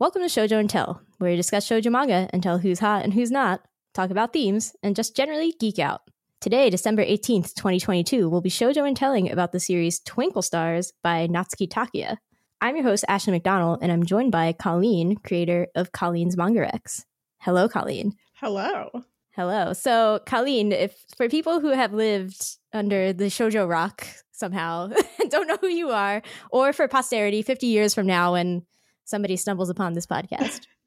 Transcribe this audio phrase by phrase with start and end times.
[0.00, 3.12] Welcome to Shoujo and Tell, where we discuss shoujo manga and tell who's hot and
[3.12, 3.62] who's not,
[3.94, 6.02] talk about themes, and just generally geek out.
[6.40, 11.26] Today, December 18th, 2022, we'll be shoujo and telling about the series Twinkle Stars by
[11.26, 12.18] Natsuki Takaya,
[12.60, 17.04] I'm your host, Ashley McDonald, and I'm joined by Colleen, creator of Colleen's Manga Recs.
[17.38, 18.14] Hello, Colleen.
[18.34, 19.04] Hello.
[19.30, 19.72] Hello.
[19.72, 24.90] So, Colleen, if for people who have lived under the shoujo rock somehow
[25.20, 28.66] and don't know who you are, or for posterity 50 years from now when
[29.04, 30.66] somebody stumbles upon this podcast,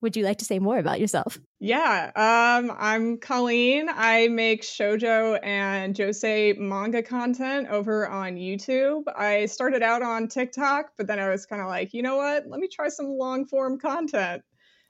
[0.00, 1.38] would you like to say more about yourself?
[1.58, 3.88] Yeah, um, I'm Colleen.
[3.88, 9.02] I make shojo and josei manga content over on YouTube.
[9.14, 12.46] I started out on TikTok, but then I was kind of like, you know what?
[12.46, 14.42] Let me try some long form content.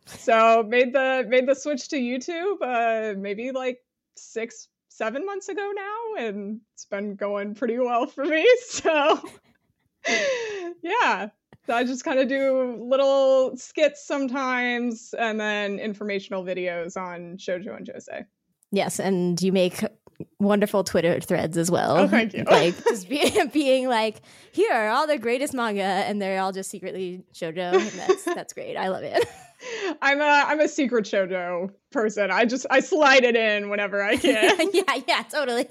[0.06, 2.62] So made the made the switch to YouTube.
[2.62, 3.78] Uh, maybe like
[4.16, 8.46] six, seven months ago now, and it's been going pretty well for me.
[8.68, 9.20] So
[10.82, 11.28] yeah,
[11.66, 17.76] so I just kind of do little skits sometimes and then informational videos on shoujo
[17.76, 18.24] and josei.
[18.72, 19.84] Yes, and you make
[20.38, 21.96] wonderful Twitter threads as well.
[21.96, 22.44] Oh, thank you.
[22.50, 26.70] like just be, being like, here are all the greatest manga, and they're all just
[26.70, 27.72] secretly shoujo.
[27.74, 28.76] And that's that's great.
[28.76, 29.24] I love it.
[30.00, 32.30] I'm a I'm a secret shoujo person.
[32.30, 34.70] I just I slide it in whenever I can.
[34.72, 35.66] yeah, yeah, totally.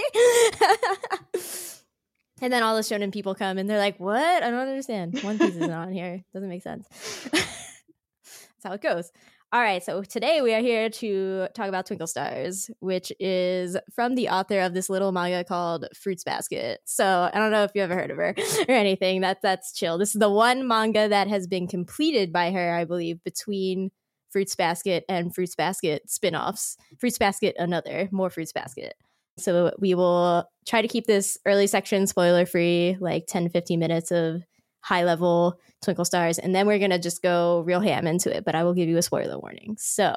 [2.41, 4.43] And then all the shonen people come and they're like, "What?
[4.43, 5.19] I don't understand.
[5.21, 6.23] One Piece is not on here.
[6.33, 6.87] Doesn't make sense."
[7.31, 9.11] That's how it goes.
[9.51, 14.13] All right, so today we are here to talk about Twinkle Stars, which is from
[14.13, 16.81] the author of this little manga called Fruits Basket.
[16.85, 18.35] So I don't know if you ever heard of her
[18.69, 19.21] or anything.
[19.21, 19.97] That that's chill.
[19.97, 23.89] This is the one manga that has been completed by her, I believe, between
[24.29, 26.77] Fruits Basket and Fruits Basket spin-offs.
[26.99, 28.93] Fruits Basket another, more Fruits Basket.
[29.39, 34.11] So we will try to keep this early section spoiler free, like 10 15 minutes
[34.11, 34.43] of
[34.81, 38.45] high level Twinkle Stars, and then we're gonna just go real ham into it.
[38.45, 39.75] But I will give you a spoiler warning.
[39.79, 40.15] So,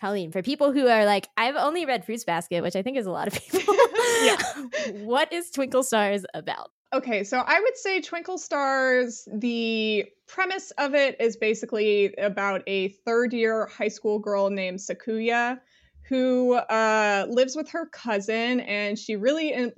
[0.00, 3.06] Colleen, for people who are like, I've only read Fruits Basket, which I think is
[3.06, 3.74] a lot of people.
[5.04, 6.70] What is Twinkle Stars about?
[6.94, 12.88] Okay, so I would say Twinkle Stars, the premise of it is basically about a
[12.88, 15.60] third year high school girl named Sakuya
[16.08, 19.72] who uh, lives with her cousin and she really en-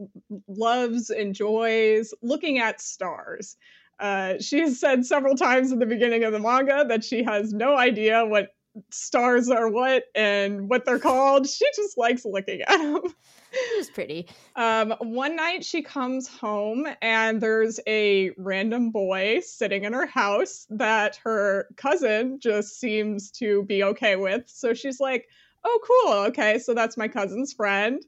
[0.46, 3.56] loves, enjoys looking at stars.
[3.98, 7.76] Uh, she's said several times in the beginning of the manga that she has no
[7.76, 8.48] idea what
[8.90, 11.48] stars are what and what they're called.
[11.48, 13.02] She just likes looking at them.
[13.52, 14.28] It was pretty.
[14.54, 20.68] Um, one night she comes home and there's a random boy sitting in her house
[20.70, 24.44] that her cousin just seems to be okay with.
[24.46, 25.26] So she's like,
[25.64, 26.12] oh, cool.
[26.28, 28.02] Okay, so that's my cousin's friend.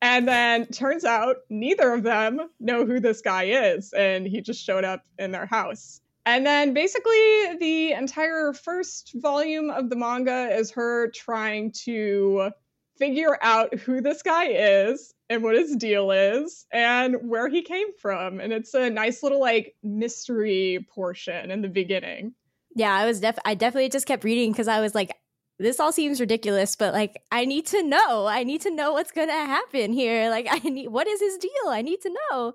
[0.00, 3.92] And then turns out neither of them know who this guy is.
[3.92, 6.00] And he just showed up in their house.
[6.24, 12.50] And then basically the entire first volume of the manga is her trying to
[12.98, 17.96] figure out who this guy is and what his deal is and where he came
[17.96, 18.40] from.
[18.40, 22.34] And it's a nice little like mystery portion in the beginning.
[22.74, 25.16] Yeah, I was def I definitely just kept reading because I was like,
[25.58, 28.26] this all seems ridiculous, but like I need to know.
[28.26, 30.30] I need to know what's gonna happen here.
[30.38, 31.68] Like I need what is his deal?
[31.68, 32.52] I need to know.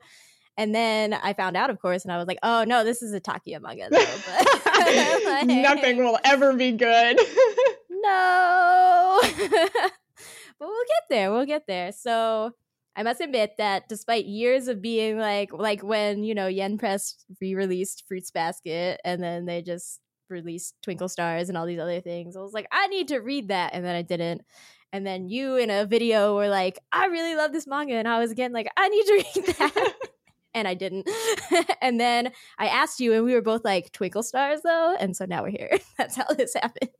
[0.55, 3.13] And then I found out, of course, and I was like, oh no, this is
[3.13, 3.99] a Takaya manga though.
[5.25, 7.17] Like, Nothing will ever be good.
[7.89, 9.19] no.
[9.21, 9.91] but
[10.59, 11.31] we'll get there.
[11.31, 11.91] We'll get there.
[11.91, 12.51] So
[12.95, 17.25] I must admit that despite years of being like like when, you know, Yen Press
[17.41, 19.99] re-released Fruits Basket and then they just
[20.33, 23.47] released Twinkle Stars and all these other things, I was like, I need to read
[23.47, 24.41] that and then I didn't.
[24.91, 27.95] And then you in a video were like, I really love this manga.
[27.95, 29.93] And I was again like, I need to read that.
[30.53, 31.09] and I didn't.
[31.81, 34.95] and then I asked you, and we were both like, Twinkle Stars, though.
[34.99, 35.79] And so now we're here.
[35.97, 36.91] That's how this happened.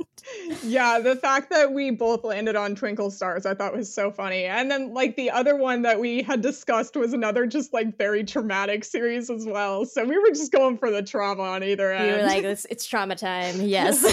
[0.64, 4.46] yeah, the fact that we both landed on Twinkle Stars, I thought was so funny.
[4.46, 8.24] And then, like, the other one that we had discussed was another just like very
[8.24, 9.86] traumatic series as well.
[9.86, 12.12] So we were just going for the trauma on either end.
[12.12, 13.62] We were like, it's, it's trauma time.
[13.74, 14.04] Yes.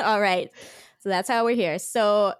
[0.00, 0.50] All right.
[1.00, 1.78] So that's how we're here.
[1.78, 2.34] So,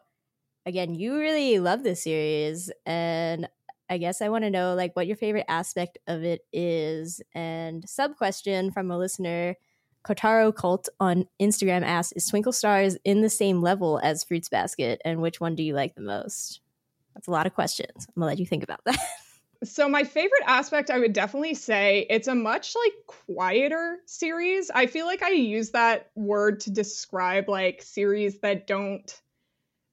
[0.66, 2.72] again, you really love this series.
[2.84, 3.48] And
[3.90, 7.20] I guess I want to know like what your favorite aspect of it is.
[7.34, 9.56] And sub question from a listener,
[10.04, 15.00] Kotaro Cult on Instagram asked, "Is Twinkle Stars in the same level as Fruits Basket,
[15.04, 16.60] and which one do you like the most?"
[17.14, 18.06] That's a lot of questions.
[18.06, 18.98] I'm gonna let you think about that.
[19.64, 22.92] So my favorite aspect I would definitely say it's a much like
[23.34, 24.70] quieter series.
[24.72, 29.12] I feel like I use that word to describe like series that don't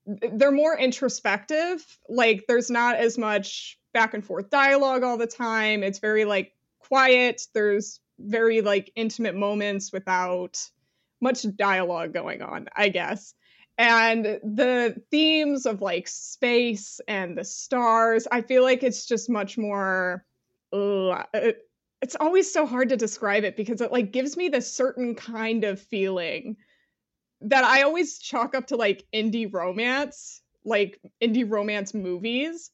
[0.06, 1.84] they're more introspective.
[2.08, 5.82] Like there's not as much back and forth dialogue all the time.
[5.82, 7.40] It's very like quiet.
[7.54, 10.62] There's very like intimate moments without
[11.22, 13.32] much dialogue going on, I guess.
[13.78, 19.56] And the themes of like space and the stars, I feel like it's just much
[19.56, 20.26] more.
[20.74, 21.62] Uh, it,
[22.02, 25.64] it's always so hard to describe it because it like gives me this certain kind
[25.64, 26.56] of feeling
[27.40, 32.70] that I always chalk up to like indie romance, like indie romance movies.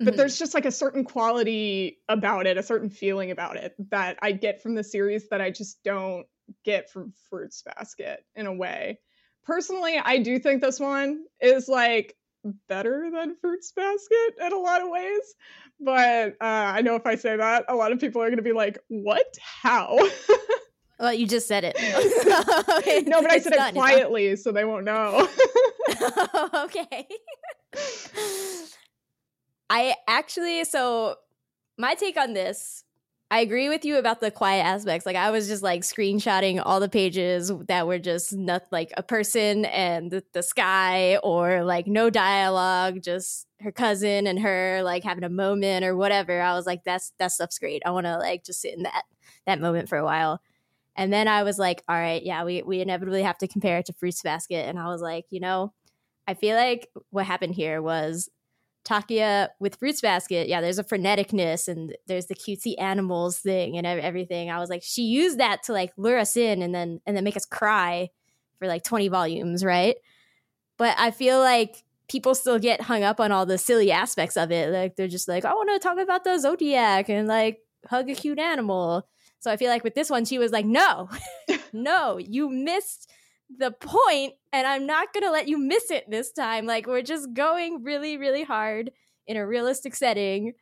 [0.00, 0.16] But Mhm.
[0.16, 4.32] there's just like a certain quality about it, a certain feeling about it that I
[4.32, 6.26] get from the series that I just don't
[6.64, 9.00] get from Fruits Basket in a way.
[9.44, 12.16] Personally, I do think this one is like
[12.68, 15.34] better than Fruits Basket in a lot of ways.
[15.80, 18.42] But uh, I know if I say that, a lot of people are going to
[18.42, 19.26] be like, what?
[19.40, 19.98] How?
[20.96, 21.76] Well, you just said it.
[21.76, 23.00] Okay.
[23.06, 25.28] no, but I said it done, quietly, so they won't know.
[26.54, 27.06] okay.
[29.74, 31.16] I actually, so
[31.76, 32.84] my take on this,
[33.28, 35.04] I agree with you about the quiet aspects.
[35.04, 39.02] Like I was just like screenshotting all the pages that were just not like a
[39.02, 45.02] person and the, the sky or like no dialogue, just her cousin and her like
[45.02, 46.40] having a moment or whatever.
[46.40, 47.82] I was like, that's that stuff's great.
[47.84, 49.02] I want to like just sit in that
[49.44, 50.40] that moment for a while.
[50.94, 53.86] And then I was like, all right, yeah, we we inevitably have to compare it
[53.86, 54.68] to Fruits Basket.
[54.68, 55.72] And I was like, you know,
[56.28, 58.30] I feel like what happened here was
[58.84, 63.86] Takia with Fruits Basket, yeah, there's a freneticness and there's the cutesy animals thing and
[63.86, 64.50] everything.
[64.50, 67.24] I was like, she used that to like lure us in and then and then
[67.24, 68.10] make us cry
[68.58, 69.96] for like 20 volumes, right?
[70.76, 74.50] But I feel like people still get hung up on all the silly aspects of
[74.52, 74.70] it.
[74.70, 78.14] Like they're just like, I want to talk about the zodiac and like hug a
[78.14, 79.08] cute animal.
[79.40, 81.08] So I feel like with this one, she was like, no,
[81.72, 83.10] no, you missed
[83.56, 86.66] the point and I'm not going to let you miss it this time.
[86.66, 88.90] Like we're just going really really hard
[89.26, 90.52] in a realistic setting.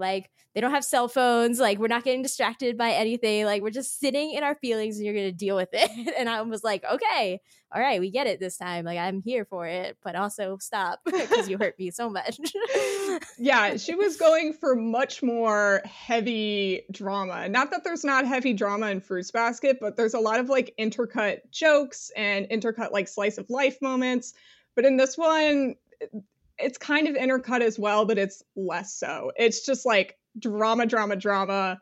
[0.00, 3.44] Like they don't have cell phones, like we're not getting distracted by anything.
[3.44, 6.14] Like we're just sitting in our feelings and you're going to deal with it.
[6.18, 7.40] and I was like, "Okay.
[7.72, 8.84] All right, we get it this time.
[8.84, 12.40] Like I'm here for it, but also stop because you hurt me so much."
[13.38, 17.48] yeah, she was going for much more heavy drama.
[17.48, 20.74] Not that there's not heavy drama in Fruits Basket, but there's a lot of like
[20.80, 24.34] intercut jokes and intercut like slice of life moments.
[24.74, 25.76] But in this one,
[26.62, 29.32] it's kind of intercut as well, but it's less so.
[29.36, 31.80] It's just like drama, drama, drama.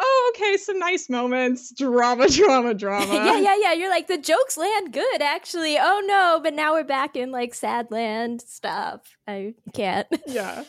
[0.00, 1.72] Oh, okay, some nice moments.
[1.72, 3.14] Drama, drama, drama.
[3.14, 3.72] yeah, yeah, yeah.
[3.72, 5.78] You're like the jokes land good actually.
[5.78, 9.16] Oh no, but now we're back in like sad land stuff.
[9.26, 10.06] I can't.
[10.26, 10.64] Yeah.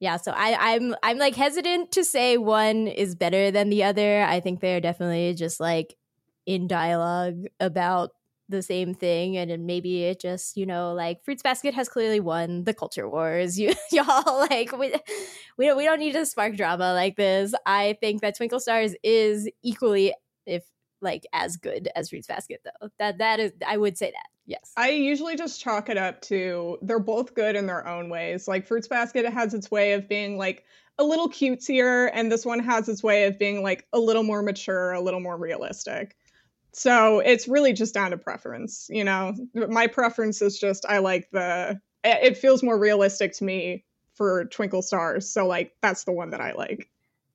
[0.00, 4.22] yeah so I, i'm i'm like hesitant to say one is better than the other
[4.22, 5.96] i think they're definitely just like
[6.46, 8.10] in dialogue about
[8.50, 12.20] the same thing and then maybe it just you know like fruits basket has clearly
[12.20, 14.94] won the culture wars you y'all like we,
[15.56, 18.94] we don't we don't need to spark drama like this i think that twinkle stars
[19.02, 20.12] is equally
[20.46, 20.64] if
[21.00, 24.72] like as good as fruits basket though that that is i would say that yes
[24.76, 28.48] I usually just chalk it up to they're both good in their own ways.
[28.48, 30.64] Like Fruits Basket has its way of being like
[30.98, 34.42] a little cutesier, and this one has its way of being like a little more
[34.42, 36.16] mature, a little more realistic.
[36.72, 39.34] So it's really just down to preference, you know.
[39.54, 43.84] My preference is just I like the it feels more realistic to me
[44.14, 45.28] for Twinkle Stars.
[45.28, 46.88] So like that's the one that I like.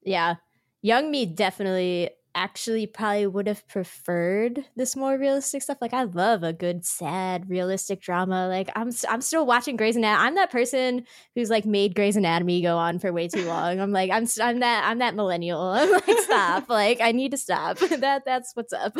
[0.03, 0.35] Yeah.
[0.81, 5.77] Young me definitely actually probably would have preferred this more realistic stuff.
[5.81, 8.47] Like I love a good sad realistic drama.
[8.47, 10.27] Like I'm I'm still watching Grey's Anatomy.
[10.27, 13.79] I'm that person who's like made Grey's Anatomy go on for way too long.
[13.79, 15.61] I'm like I'm I'm that I'm that millennial.
[15.61, 16.69] I'm like stop.
[16.69, 17.79] like I need to stop.
[17.79, 18.95] that that's what's up.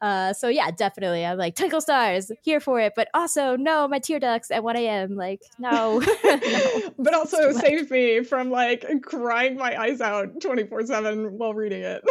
[0.00, 1.26] Uh, so yeah, definitely.
[1.26, 4.76] I'm like Twinkle Stars here for it, but also no, my tear ducts at 1
[4.76, 5.14] a.m.
[5.14, 6.92] Like no, no.
[6.98, 7.64] but also too much.
[7.64, 12.02] save me from like crying my eyes out 24/7 while reading it.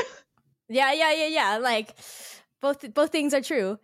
[0.69, 1.57] Yeah, yeah, yeah, yeah.
[1.57, 1.95] Like
[2.61, 3.79] both both things are true.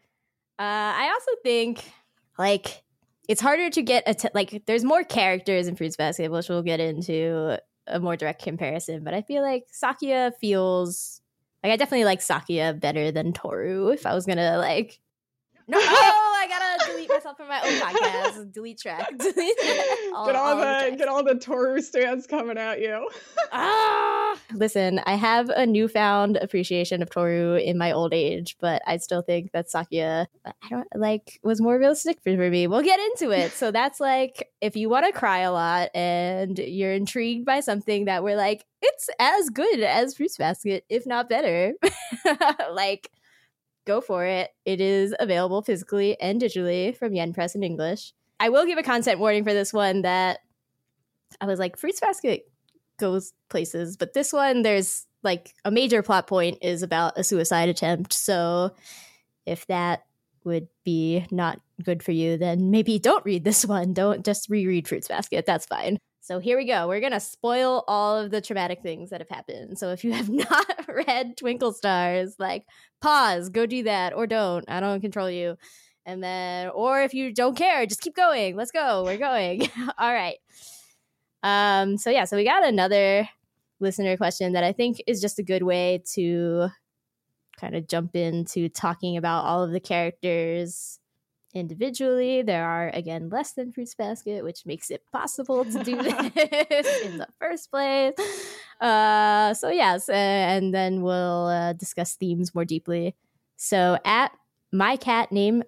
[0.57, 1.83] Uh, I also think
[2.37, 2.83] like
[3.27, 4.63] it's harder to get a like.
[4.65, 9.03] There's more characters in Fruits Basket, which we'll get into a more direct comparison.
[9.03, 11.21] But I feel like Sakia feels
[11.63, 13.89] like I definitely like Sakia better than Toru.
[13.89, 14.99] If I was gonna like,
[15.67, 15.81] no, oh,
[16.41, 18.53] I gotta delete myself from my own podcast.
[18.53, 19.17] Delete track.
[19.17, 19.35] Delete
[20.13, 23.09] all- get all, all the the get all the Toru stands coming at you.
[23.51, 28.97] ah, listen, I have a newfound appreciation of Toru in my old age, but I
[28.97, 32.67] still think that Sakia, I don't like, was more realistic for, for me.
[32.67, 33.51] We'll get into it.
[33.53, 38.05] So that's like, if you want to cry a lot and you're intrigued by something
[38.05, 41.73] that we're like, it's as good as Fruits Basket, if not better,
[42.71, 43.09] like,
[43.85, 44.51] go for it.
[44.65, 48.13] It is available physically and digitally from Yen Press in English.
[48.39, 50.39] I will give a content warning for this one that
[51.39, 52.43] I was like, Fruits Basket
[52.97, 57.69] goes places, but this one, there's like a major plot point is about a suicide
[57.69, 58.13] attempt.
[58.13, 58.75] So
[59.45, 60.05] if that
[60.43, 63.93] would be not good for you, then maybe don't read this one.
[63.93, 65.45] Don't just reread Fruits Basket.
[65.45, 65.97] That's fine.
[66.25, 66.87] So here we go.
[66.87, 69.77] We're going to spoil all of the traumatic things that have happened.
[69.77, 72.65] So if you have not read Twinkle Stars, like
[72.99, 74.65] pause, go do that or don't.
[74.67, 75.55] I don't control you.
[76.03, 78.55] And then, or if you don't care, just keep going.
[78.55, 79.03] Let's go.
[79.03, 79.69] We're going.
[79.99, 80.37] all right.
[81.43, 83.29] Um, so yeah, so we got another
[83.79, 86.69] listener question that I think is just a good way to
[87.59, 90.99] kind of jump into talking about all of the characters
[91.55, 92.41] individually.
[92.41, 97.17] There are again less than Fruits Basket, which makes it possible to do this in
[97.17, 98.13] the first place.
[98.79, 103.15] Uh, so yes, uh, and then we'll uh, discuss themes more deeply.
[103.55, 104.31] So at
[104.71, 105.63] my cat named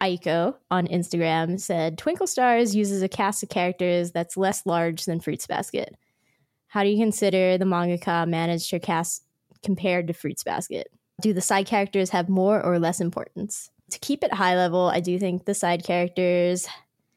[0.00, 5.20] Aiko on Instagram said Twinkle Stars uses a cast of characters that's less large than
[5.20, 5.96] Fruits Basket.
[6.68, 9.24] How do you consider the mangaka managed her cast
[9.62, 10.88] compared to Fruits Basket?
[11.20, 13.70] Do the side characters have more or less importance?
[13.94, 16.66] To keep it high level, I do think the side characters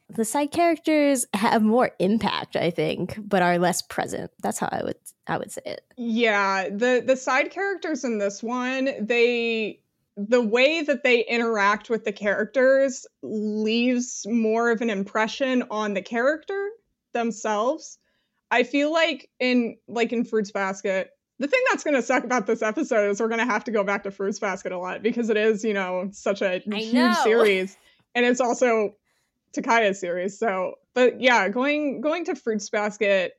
[0.09, 4.31] the side characters have more impact, I think, but are less present.
[4.41, 5.81] That's how I would I would say it.
[5.97, 9.79] Yeah, the the side characters in this one, they
[10.15, 16.03] the way that they interact with the characters leaves more of an impression on the
[16.03, 16.69] character
[17.13, 17.97] themselves.
[18.51, 22.47] I feel like in like in Fruits Basket, the thing that's going to suck about
[22.47, 25.03] this episode is we're going to have to go back to Fruits Basket a lot
[25.03, 27.13] because it is, you know, such a I huge know.
[27.23, 27.77] series
[28.17, 28.95] and it's also
[29.55, 30.39] Takaya's series.
[30.39, 33.33] So, but yeah, going going to Fruits Basket,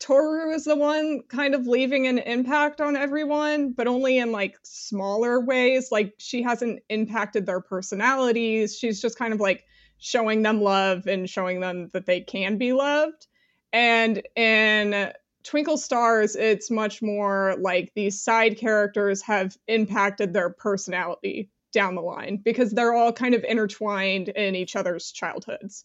[0.00, 4.58] Toru is the one kind of leaving an impact on everyone, but only in like
[4.64, 5.92] smaller ways.
[5.92, 8.76] Like she hasn't impacted their personalities.
[8.76, 9.64] She's just kind of like
[9.98, 13.28] showing them love and showing them that they can be loved.
[13.72, 21.50] And in Twinkle Stars, it's much more like these side characters have impacted their personality
[21.72, 25.84] down the line because they're all kind of intertwined in each other's childhoods.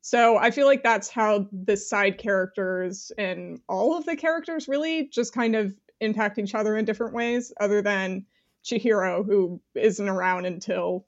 [0.00, 5.08] So I feel like that's how the side characters and all of the characters really
[5.08, 8.26] just kind of impact each other in different ways, other than
[8.64, 11.06] Chihiro, who isn't around until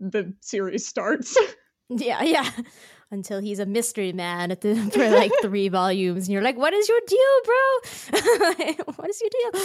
[0.00, 1.36] the series starts.
[1.90, 2.50] Yeah, yeah.
[3.10, 6.74] Until he's a mystery man at the, for like three volumes, and you're like, "What
[6.74, 8.84] is your deal, bro?
[8.96, 9.62] what is your deal?"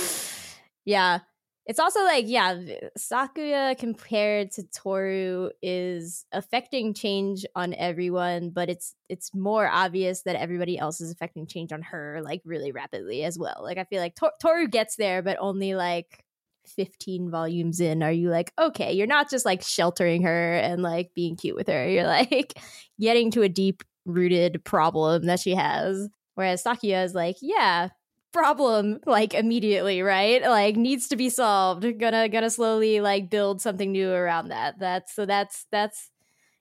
[0.85, 1.19] Yeah,
[1.65, 2.59] it's also like, yeah,
[2.97, 10.35] Sakuya compared to Toru is affecting change on everyone, but it's it's more obvious that
[10.35, 13.59] everybody else is affecting change on her like really rapidly as well.
[13.61, 16.22] Like I feel like Tor- Toru gets there, but only like
[16.67, 21.11] 15 volumes in are you like okay you're not just like sheltering her and like
[21.13, 22.53] being cute with her you're like
[22.99, 26.09] getting to a deep rooted problem that she has.
[26.35, 27.89] Whereas sakuya is like yeah
[28.31, 30.41] problem like immediately right?
[30.41, 31.85] Like needs to be solved.
[31.99, 34.79] Gonna gonna slowly like build something new around that.
[34.79, 36.09] That's so that's that's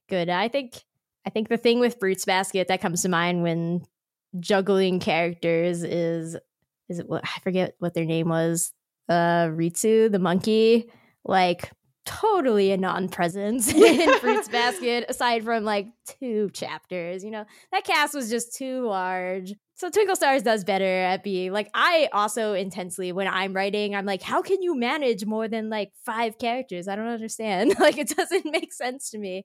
[0.09, 0.29] good.
[0.29, 0.85] I think
[1.25, 3.83] i think the thing with fruits basket that comes to mind when
[4.41, 6.37] juggling characters is
[6.89, 8.73] is it what i forget what their name was
[9.13, 10.91] uh ritsu the monkey
[11.25, 11.71] like
[12.05, 15.87] totally a non-presence in fruits basket aside from like
[16.21, 17.45] two chapters you know?
[17.71, 19.55] That cast was just too large.
[19.75, 24.07] So twinkle stars does better at being like i also intensely when i'm writing i'm
[24.07, 26.89] like how can you manage more than like five characters?
[26.89, 27.75] I don't understand.
[27.83, 29.45] Like it doesn't make sense to me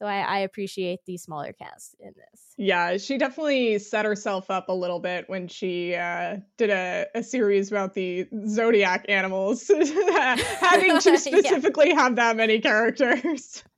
[0.00, 4.68] so I, I appreciate the smaller cast in this Yeah, she definitely set herself up
[4.68, 9.70] a little bit when she uh, did a, a series about the zodiac animals,
[10.60, 13.62] having to specifically have that many characters.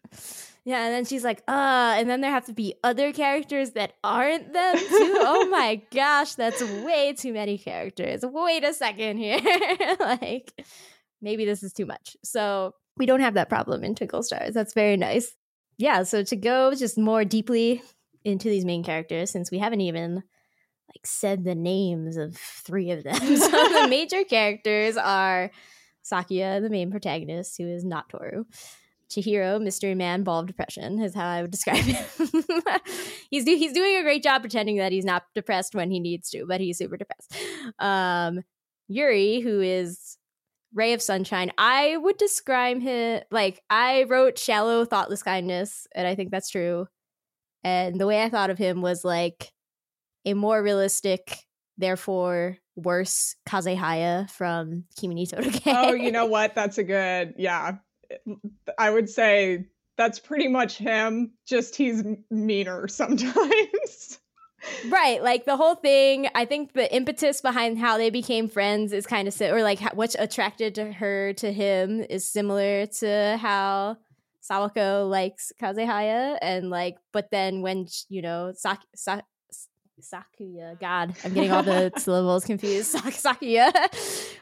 [0.64, 3.94] Yeah, and then she's like, uh, and then there have to be other characters that
[4.04, 5.18] aren't them too.
[5.20, 8.20] oh my gosh, that's way too many characters.
[8.22, 9.40] Wait a second here.
[9.98, 10.52] like,
[11.20, 12.16] maybe this is too much.
[12.22, 14.54] So we don't have that problem in Twinkle Stars.
[14.54, 15.34] That's very nice.
[15.82, 17.82] Yeah, so to go just more deeply
[18.24, 23.02] into these main characters, since we haven't even like said the names of three of
[23.02, 23.16] them.
[23.36, 25.50] so the major characters are
[26.04, 28.44] Sakuya, the main protagonist, who is not Toru.
[29.10, 32.04] Chihiro, mystery man, ball of depression, is how I would describe him.
[33.30, 36.30] he's do- he's doing a great job pretending that he's not depressed when he needs
[36.30, 37.36] to, but he's super depressed.
[37.80, 38.44] Um,
[38.86, 40.16] Yuri, who is
[40.74, 46.14] ray of sunshine, I would describe him like I wrote shallow, thoughtless kindness, and I
[46.14, 46.86] think that's true.
[47.64, 49.52] And the way I thought of him was like
[50.24, 51.36] a more realistic,
[51.78, 55.62] therefore worse Kazehaya from Kimi ni Todoke.
[55.66, 56.54] oh, you know what?
[56.54, 57.76] That's a good, yeah.
[58.78, 61.32] I would say that's pretty much him.
[61.46, 64.01] Just he's meaner sometimes.
[64.88, 69.06] Right like the whole thing i think the impetus behind how they became friends is
[69.06, 73.96] kind of or like what attracted to her to him is similar to how
[74.48, 79.20] sawako likes kazehaya and like but then when you know Sak- Sa-
[80.00, 83.72] sakuya god i'm getting all the syllables confused Sak- sakuya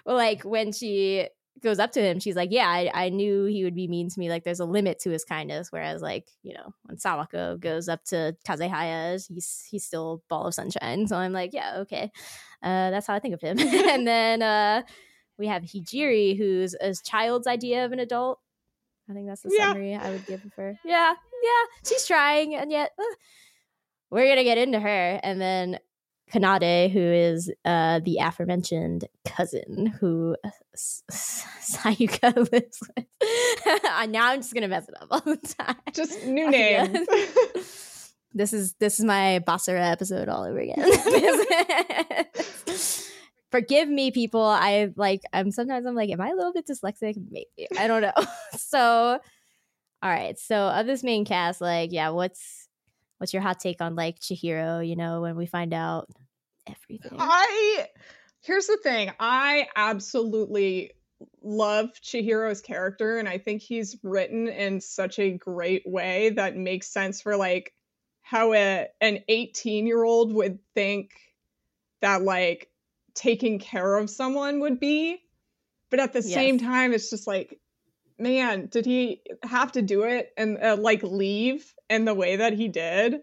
[0.05, 1.29] well like when she
[1.63, 4.19] goes up to him, she's like, "Yeah, I, I knew he would be mean to
[4.19, 4.29] me.
[4.29, 8.05] Like, there's a limit to his kindness." Whereas, like, you know, when Sawako goes up
[8.07, 11.07] to Kazehaya, he's he's still ball of sunshine.
[11.07, 12.11] So I'm like, "Yeah, okay,
[12.63, 14.83] uh, that's how I think of him." and then uh,
[15.39, 18.41] we have Hijiri, who's a child's idea of an adult.
[19.09, 19.69] I think that's the Yeah.
[19.73, 20.79] summary I would give of her.
[20.85, 21.13] Yeah,
[21.43, 23.03] yeah, she's trying, and yet uh,
[24.11, 25.79] we're gonna get into her, and then
[26.33, 30.37] Kanade, who is uh, the aforementioned cousin who
[30.75, 31.45] S- S-
[31.77, 33.07] Sayuka lives with.
[34.11, 35.77] Now I'm just gonna mess it up all the time.
[35.93, 37.07] Just new names.
[38.33, 40.79] This is this is my Basara episode all over again.
[43.51, 44.45] Forgive me, people.
[44.45, 45.23] I like.
[45.33, 47.17] I'm sometimes I'm like, am I a little bit dyslexic?
[47.31, 48.13] Maybe I don't know.
[48.57, 49.19] so,
[50.03, 50.39] all right.
[50.39, 52.60] So of this main cast, like, yeah, what's
[53.21, 54.87] what's your hot take on like Chihiro?
[54.87, 56.09] You know, when we find out
[56.67, 57.19] everything.
[57.21, 57.87] I
[58.41, 59.13] here's the thing.
[59.21, 60.93] I absolutely
[61.43, 66.89] love Chihiro's character and I think he's written in such a great way that makes
[66.89, 67.75] sense for like
[68.23, 71.11] how a an 18-year-old would think
[72.01, 72.71] that like
[73.15, 75.19] taking care of someone would be.
[75.91, 77.61] But at the same time it's just like
[78.19, 82.55] man, did he have to do it and uh, like leave in the way that
[82.55, 83.17] he did?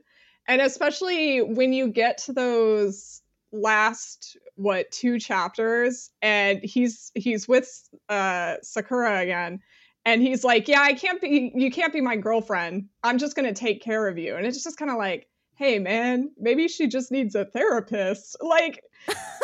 [0.47, 3.21] And especially when you get to those
[3.51, 9.61] last what two chapters and he's he's with uh Sakura again
[10.05, 12.87] and he's like, "Yeah, I can't be you can't be my girlfriend.
[13.03, 15.79] I'm just going to take care of you." And it's just kind of like, "Hey
[15.79, 18.83] man, maybe she just needs a therapist." Like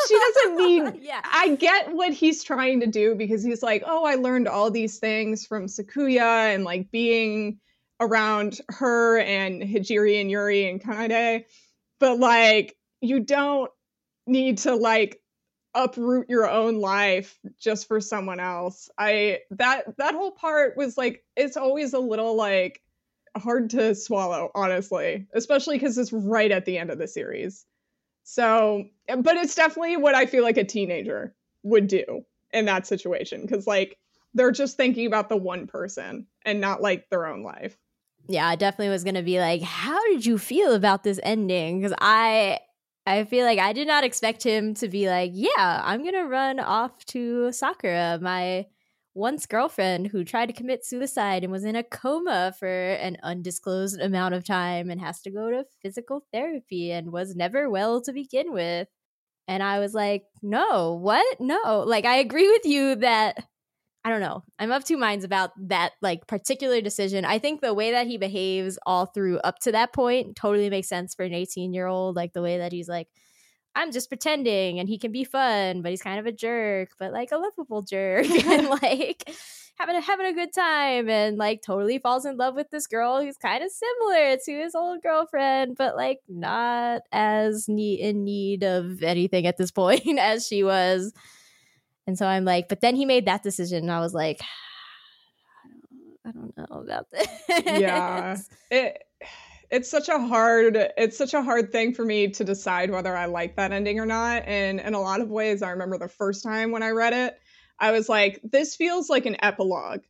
[0.07, 1.21] she doesn't need yeah.
[1.23, 4.99] I get what he's trying to do because he's like, oh, I learned all these
[4.99, 7.59] things from Sakuya and like being
[8.03, 11.45] around her and Hijiri and Yuri and Kanade.
[11.99, 13.71] But like, you don't
[14.25, 15.19] need to like
[15.75, 18.89] uproot your own life just for someone else.
[18.97, 22.81] I that that whole part was like it's always a little like
[23.35, 27.65] hard to swallow, honestly, especially because it's right at the end of the series.
[28.23, 33.41] So, but it's definitely what I feel like a teenager would do in that situation
[33.41, 33.97] because, like,
[34.33, 37.77] they're just thinking about the one person and not like their own life.
[38.27, 41.79] Yeah, I definitely was gonna be like, how did you feel about this ending?
[41.79, 42.59] Because I
[43.05, 46.59] I feel like I did not expect him to be like, yeah, I'm gonna run
[46.59, 48.67] off to Sakura, my
[49.15, 53.99] once girlfriend who tried to commit suicide and was in a coma for an undisclosed
[53.99, 58.11] amount of time and has to go to physical therapy and was never well to
[58.13, 58.87] begin with.
[59.47, 61.39] And I was like, no, what?
[61.39, 61.83] No.
[61.85, 63.45] Like, I agree with you that
[64.05, 64.43] I don't know.
[64.59, 67.23] I'm of two minds about that like particular decision.
[67.23, 70.89] I think the way that he behaves all through up to that point totally makes
[70.89, 72.15] sense for an 18 year old.
[72.15, 73.07] Like the way that he's like,
[73.75, 77.13] I'm just pretending and he can be fun, but he's kind of a jerk, but
[77.13, 79.29] like a lovable jerk and like
[79.79, 83.21] having a having a good time and like totally falls in love with this girl
[83.21, 88.63] who's kind of similar to his old girlfriend, but like not as ne- in need
[88.63, 91.13] of anything at this point as she was.
[92.07, 94.41] And so I'm like, but then he made that decision, and I was like,
[96.25, 97.27] I don't know about this.
[97.65, 98.37] Yeah.
[98.71, 99.03] It
[99.73, 103.25] it's such a hard it's such a hard thing for me to decide whether I
[103.25, 104.43] like that ending or not.
[104.45, 107.39] And in a lot of ways, I remember the first time when I read it,
[107.79, 110.01] I was like, this feels like an epilogue.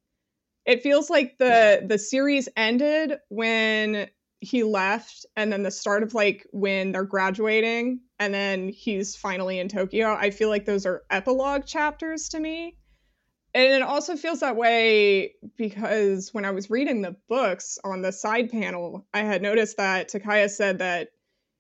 [0.66, 4.10] It feels like the the series ended when
[4.42, 9.60] he left and then the start of like when they're graduating and then he's finally
[9.60, 10.14] in Tokyo.
[10.14, 12.78] I feel like those are epilogue chapters to me.
[13.56, 18.12] And it also feels that way because when I was reading the books on the
[18.12, 21.10] side panel, I had noticed that Takaya said that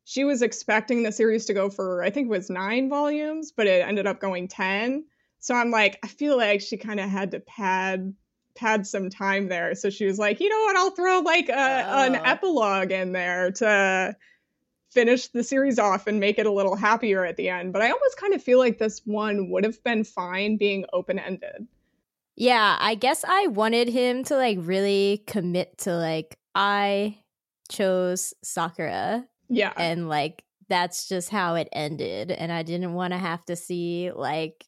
[0.05, 3.67] she was expecting the series to go for, I think it was nine volumes, but
[3.67, 5.05] it ended up going 10.
[5.39, 8.13] So I'm like, I feel like she kind of had to pad
[8.55, 9.73] pad some time there.
[9.75, 12.21] So she was like, you know what, I'll throw like a, an Oh.
[12.23, 14.15] epilogue in there to
[14.93, 17.73] finish the series off and make it a little happier at the end.
[17.73, 21.19] But I almost kind of feel like this one would have been fine being open
[21.19, 21.67] ended.
[22.35, 27.17] Yeah, I guess I wanted him to like really commit to like I
[27.69, 29.73] chose Sakura Yeah.
[29.77, 34.11] and like that's just how it ended and I didn't want to have to see
[34.11, 34.65] like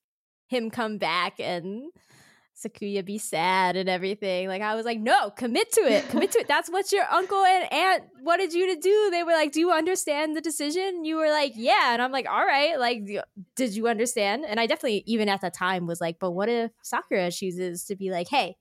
[0.47, 1.85] him come back and
[2.55, 4.47] Sakuya be sad and everything.
[4.47, 6.07] Like I was like, no, commit to it.
[6.09, 6.47] Commit to it.
[6.47, 9.09] That's what your uncle and aunt wanted you to do.
[9.11, 11.03] They were like, do you understand the decision?
[11.03, 11.93] You were like, yeah.
[11.93, 12.79] And I'm like, all right.
[12.79, 13.03] Like,
[13.55, 14.45] did you understand?
[14.47, 17.95] And I definitely, even at the time, was like, but what if Sakura chooses to
[17.97, 18.55] be like, hey,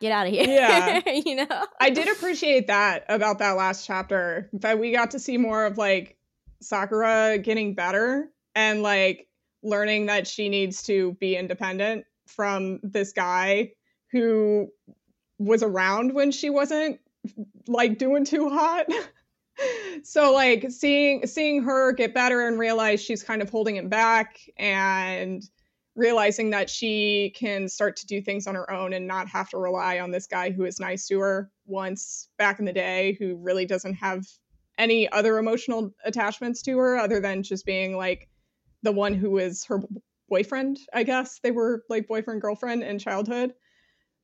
[0.00, 0.46] get out of here?
[0.46, 1.00] Yeah.
[1.26, 1.66] you know?
[1.80, 5.76] I did appreciate that about that last chapter that we got to see more of
[5.76, 6.16] like
[6.60, 9.26] Sakura getting better and like
[9.64, 13.72] learning that she needs to be independent from this guy
[14.12, 14.68] who
[15.38, 17.00] was around when she wasn't
[17.66, 18.86] like doing too hot.
[20.04, 24.38] so like seeing seeing her get better and realize she's kind of holding it back
[24.56, 25.42] and
[25.96, 29.58] realizing that she can start to do things on her own and not have to
[29.58, 33.36] rely on this guy who is nice to her once back in the day who
[33.36, 34.24] really doesn't have
[34.78, 38.28] any other emotional attachments to her other than just being like
[38.84, 39.82] the one who is her
[40.28, 41.40] boyfriend, I guess.
[41.42, 43.54] They were like boyfriend girlfriend in childhood.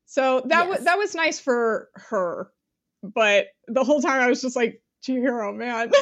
[0.07, 0.77] So that Yes.
[0.79, 2.51] was that was nice for her.
[3.03, 5.90] But the whole time I was just like, Chihiro, man.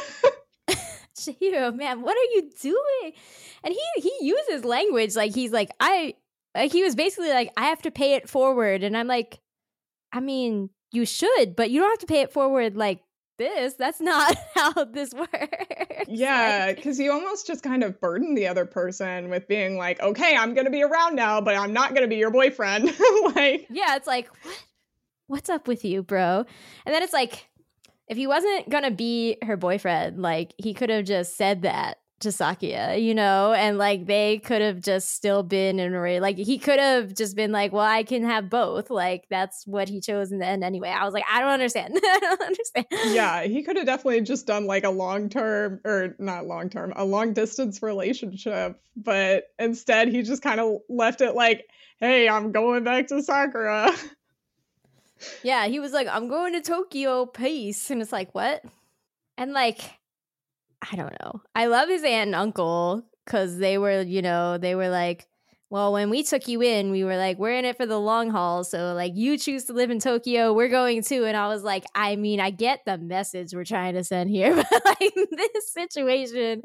[1.17, 3.13] Chihiro, man, what are you doing?
[3.63, 6.15] And he he uses language like he's like I
[6.55, 9.39] like he was basically like I have to pay it forward, and I'm like,
[10.11, 13.01] I mean, you should, but you don't have to pay it forward like
[13.37, 13.73] this.
[13.75, 16.05] That's not how this works.
[16.07, 20.01] yeah, Like, because you almost just kind of burden the other person with being like,
[20.01, 22.85] okay, I'm gonna be around now, but I'm not gonna be your boyfriend.
[23.35, 24.63] like yeah, it's like what
[25.27, 26.45] what's up with you, bro?
[26.85, 27.49] And then it's like
[28.07, 32.29] if he wasn't gonna be her boyfriend, like he could have just said that to
[32.29, 36.57] Sakia, you know, and like they could have just still been in a like he
[36.57, 38.89] could have just been like, well, I can have both.
[38.89, 40.89] Like that's what he chose in the end anyway.
[40.89, 41.93] I was like, I don't understand.
[42.03, 42.85] I don't understand.
[43.05, 46.93] yeah, he could have definitely just done like a long term or not long term,
[46.95, 51.65] a long distance relationship, but instead he just kind of left it like,
[51.99, 53.91] hey, I'm going back to Sakura.
[55.41, 57.89] Yeah, he was like, I'm going to Tokyo, peace.
[57.89, 58.63] And it's like, what?
[59.37, 59.79] And like,
[60.91, 61.41] I don't know.
[61.55, 65.27] I love his aunt and uncle because they were, you know, they were like,
[65.69, 68.29] well, when we took you in, we were like, we're in it for the long
[68.29, 68.63] haul.
[68.63, 71.25] So, like, you choose to live in Tokyo, we're going too.
[71.25, 74.55] And I was like, I mean, I get the message we're trying to send here,
[74.71, 76.61] but like, this situation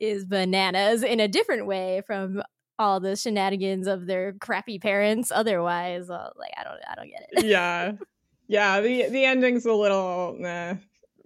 [0.00, 2.42] is bananas in a different way from
[2.78, 5.32] all the shenanigans of their crappy parents.
[5.34, 7.46] Otherwise, like, I don't, I don't get it.
[7.46, 7.92] yeah.
[8.48, 10.76] Yeah, the the ending's a little eh,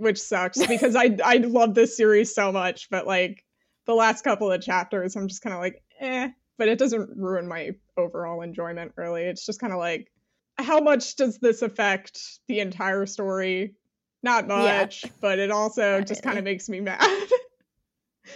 [0.00, 3.44] which sucks because I I love this series so much, but like
[3.86, 7.46] the last couple of chapters I'm just kind of like, eh, but it doesn't ruin
[7.46, 9.22] my overall enjoyment really.
[9.22, 10.10] It's just kind of like
[10.58, 13.74] how much does this affect the entire story?
[14.22, 14.80] Not Yeah.
[14.80, 17.00] much, but it also Not just kind of makes me mad.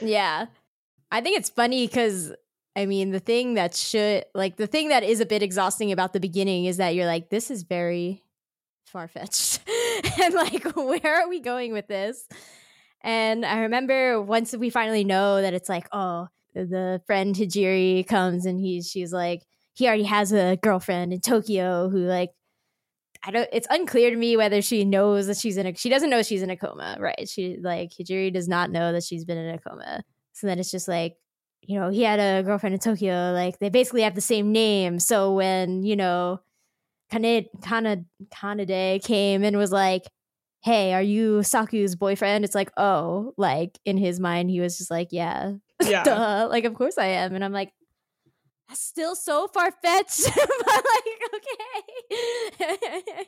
[0.00, 0.46] Yeah.
[1.11, 2.33] I think it's funny because
[2.77, 6.12] I mean the thing that should like the thing that is a bit exhausting about
[6.12, 8.22] the beginning is that you're like, this is very
[8.87, 9.61] far fetched.
[10.22, 12.27] and like, where are we going with this?
[13.03, 18.46] And I remember once we finally know that it's like, oh, the friend Hijiri comes
[18.46, 19.42] and he's she's like,
[19.74, 22.31] he already has a girlfriend in Tokyo who like
[23.27, 26.11] I don't it's unclear to me whether she knows that she's in a she doesn't
[26.11, 27.29] know she's in a coma, right?
[27.29, 30.03] She like Hijiri does not know that she's been in a coma.
[30.33, 31.16] So then it's just like,
[31.62, 34.98] you know, he had a girlfriend in Tokyo, like they basically have the same name.
[34.98, 36.40] So when, you know,
[37.14, 40.03] Kane Kana Kanade came and was like,
[40.62, 42.44] Hey, are you Saku's boyfriend?
[42.44, 45.53] It's like, oh, like in his mind, he was just like, Yeah.
[45.83, 46.05] yeah.
[46.05, 46.48] Duh.
[46.50, 47.35] Like, of course I am.
[47.35, 47.72] And I'm like,
[48.68, 50.24] that's still so far fetched.
[50.35, 51.74] but like, okay.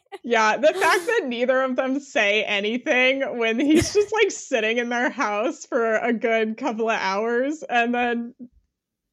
[0.25, 4.88] Yeah, the fact that neither of them say anything when he's just like sitting in
[4.88, 8.35] their house for a good couple of hours and then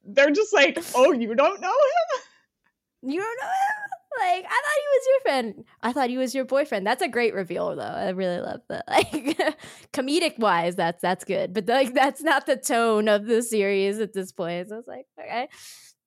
[0.04, 4.03] they're just like, "Oh, you don't know him?" you don't know him?
[4.20, 5.66] Like, I thought he was your friend.
[5.82, 6.86] I thought he was your boyfriend.
[6.86, 7.82] That's a great reveal, though.
[7.82, 8.84] I really love that.
[8.88, 9.58] Like,
[9.92, 11.54] comedic wise, that's that's good.
[11.54, 14.70] But like, that's not the tone of the series at this point.
[14.70, 15.50] So it's like, okay,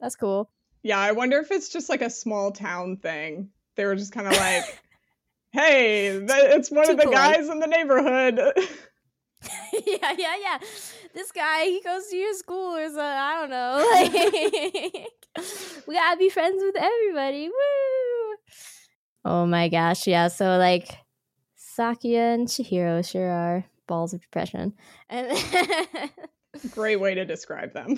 [0.00, 0.50] that's cool.
[0.82, 3.50] Yeah, I wonder if it's just like a small town thing.
[3.74, 4.64] They were just kind of like,
[5.50, 7.36] "Hey, it's one Too of the polite.
[7.36, 8.38] guys in the neighborhood."
[9.86, 10.58] yeah, yeah, yeah.
[11.14, 13.00] This guy, he goes to your school or something.
[13.00, 14.92] I don't know.
[14.92, 15.08] Like,
[15.86, 17.48] we gotta be friends with everybody.
[17.48, 18.36] Woo!
[19.24, 20.28] Oh my gosh, yeah.
[20.28, 20.98] So like,
[21.78, 24.74] Sakia and Chihiro sure are balls of depression,
[25.08, 25.30] and
[26.70, 27.96] Great way to describe them.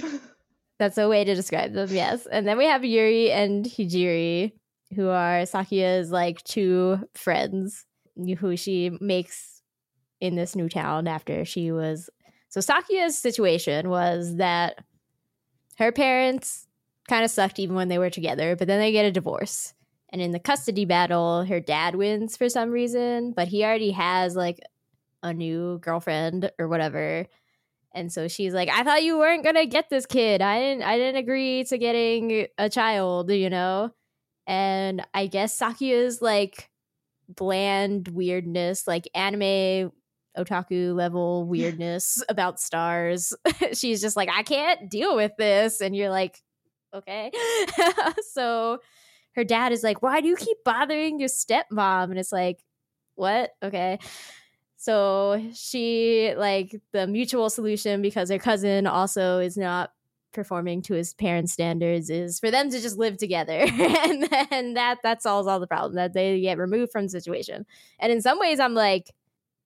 [0.78, 1.88] that's a way to describe them.
[1.90, 4.52] Yes, and then we have Yuri and Hijiri,
[4.94, 7.84] who are Sakia's like two friends,
[8.38, 9.62] who she makes
[10.20, 12.10] in this new town after she was.
[12.48, 14.82] So Sakia's situation was that
[15.76, 16.67] her parents
[17.08, 19.74] kind of sucked even when they were together, but then they get a divorce.
[20.10, 24.36] And in the custody battle, her dad wins for some reason, but he already has
[24.36, 24.60] like
[25.22, 27.26] a new girlfriend or whatever.
[27.94, 30.40] And so she's like, "I thought you weren't going to get this kid.
[30.40, 33.92] I didn't I didn't agree to getting a child, you know?"
[34.46, 36.70] And I guess Sakuya's like
[37.28, 39.92] bland weirdness, like anime
[40.36, 43.34] otaku level weirdness about stars.
[43.72, 45.80] She's just like, I can't deal with this.
[45.80, 46.42] And you're like,
[46.94, 47.30] okay.
[48.32, 48.78] so
[49.32, 52.04] her dad is like, Why do you keep bothering your stepmom?
[52.04, 52.58] And it's like,
[53.14, 53.50] What?
[53.62, 53.98] Okay.
[54.76, 59.90] So she, like, the mutual solution because her cousin also is not
[60.32, 64.98] performing to his parents' standards is for them to just live together, and then that
[65.02, 67.66] that solves all the problem that they get removed from the situation.
[67.98, 69.12] And in some ways, I'm like,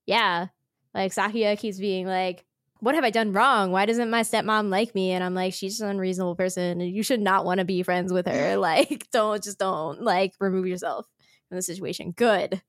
[0.07, 0.47] yeah,
[0.95, 2.45] like Sakia keeps being like,
[2.83, 3.71] what have I done wrong?
[3.71, 5.12] Why doesn't my stepmom like me?
[5.12, 8.12] And I'm like, she's an unreasonable person, and you should not want to be friends
[8.12, 8.57] with her.
[8.62, 11.07] Like, don't just don't like remove yourself
[11.49, 12.11] from the situation.
[12.11, 12.61] Good.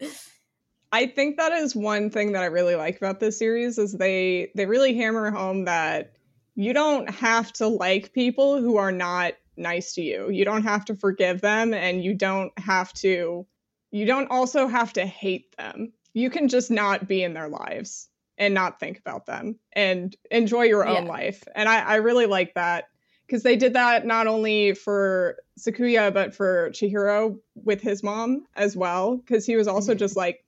[0.91, 4.51] I think that is one thing that I really like about this series is they
[4.55, 6.13] they really hammer home that
[6.55, 10.29] you don't have to like people who are not nice to you.
[10.29, 13.47] You don't have to forgive them and you don't have to
[13.91, 15.93] you don't also have to hate them.
[16.13, 20.63] You can just not be in their lives and not think about them and enjoy
[20.63, 21.11] your own Yeah.
[21.11, 21.43] life.
[21.55, 22.85] And I, I really like that
[23.27, 28.75] because they did that not only for Sakuya but for Chihiro with his mom as
[28.75, 29.17] well.
[29.17, 29.99] Because he was also Mhm.
[29.99, 30.43] just like,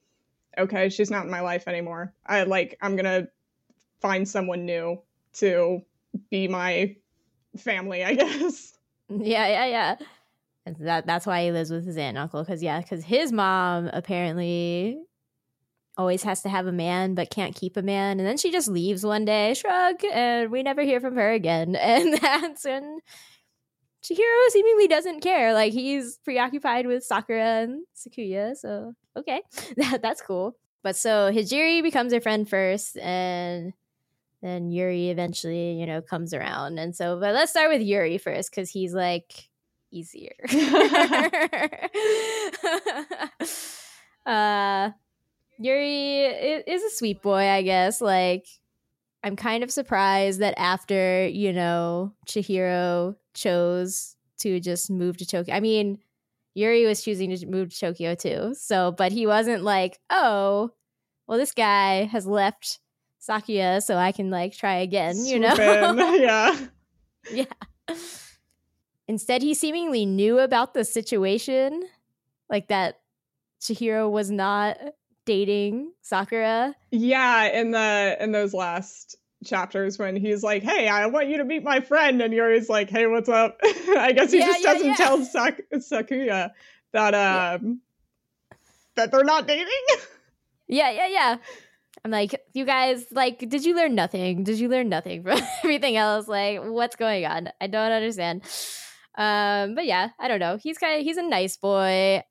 [0.57, 2.13] okay, she's not in my life anymore.
[2.25, 3.27] I like I'm gonna
[4.01, 5.01] find someone new
[5.33, 5.81] to
[6.29, 6.95] be my
[7.57, 8.77] family, I guess.
[9.09, 9.95] Yeah, yeah, yeah.
[10.79, 12.43] That that's why he lives with his aunt and uncle.
[12.43, 14.97] Because yeah, because his mom apparently
[15.97, 18.67] always has to have a man but can't keep a man, and then she just
[18.67, 21.75] leaves one day, shrug, and we never hear from her again.
[21.85, 22.99] And that's when
[24.03, 25.53] Chihiro seemingly doesn't care.
[25.53, 28.55] Like he's preoccupied with Sakura and Sakuya.
[28.55, 29.41] So okay,
[29.77, 30.55] that that's cool.
[30.83, 33.73] But so Hijiri becomes her friend first, and
[34.41, 36.77] then Yuri eventually, you know, comes around.
[36.77, 39.49] And so, but let's start with Yuri first because he's like
[39.91, 40.35] easier.
[44.25, 44.91] uh,
[45.57, 48.01] Yuri is a sweet boy, I guess.
[48.01, 48.47] Like,
[49.23, 55.55] I'm kind of surprised that after, you know, Chihiro chose to just move to Tokyo.
[55.55, 55.99] I mean,
[56.53, 58.53] Yuri was choosing to move to Tokyo too.
[58.57, 60.71] So, but he wasn't like, oh,
[61.27, 62.79] well, this guy has left
[63.21, 65.55] Sakuya, so I can like try again, you know?
[66.19, 66.57] yeah.
[67.31, 67.95] yeah.
[69.07, 71.83] Instead, he seemingly knew about the situation,
[72.49, 72.99] like that
[73.61, 74.77] Chihiro was not
[75.25, 76.75] dating Sakura.
[76.91, 81.43] Yeah, in the in those last chapters when he's like, "Hey, I want you to
[81.43, 84.73] meet my friend," and Yuri's like, "Hey, what's up?" I guess he Yeah, just yeah,
[84.73, 84.95] doesn't yeah.
[84.95, 86.51] tell Sak- Sakuya
[86.93, 87.81] that um
[88.95, 89.67] that they're not dating.
[90.67, 91.37] Yeah, yeah, yeah.
[92.03, 94.43] I'm like, you guys, like, did you learn nothing?
[94.43, 96.27] Did you learn nothing from everything else?
[96.27, 97.49] Like, what's going on?
[97.61, 98.41] I don't understand.
[99.15, 100.57] Um, but yeah, I don't know.
[100.57, 102.23] He's kind of he's a nice boy.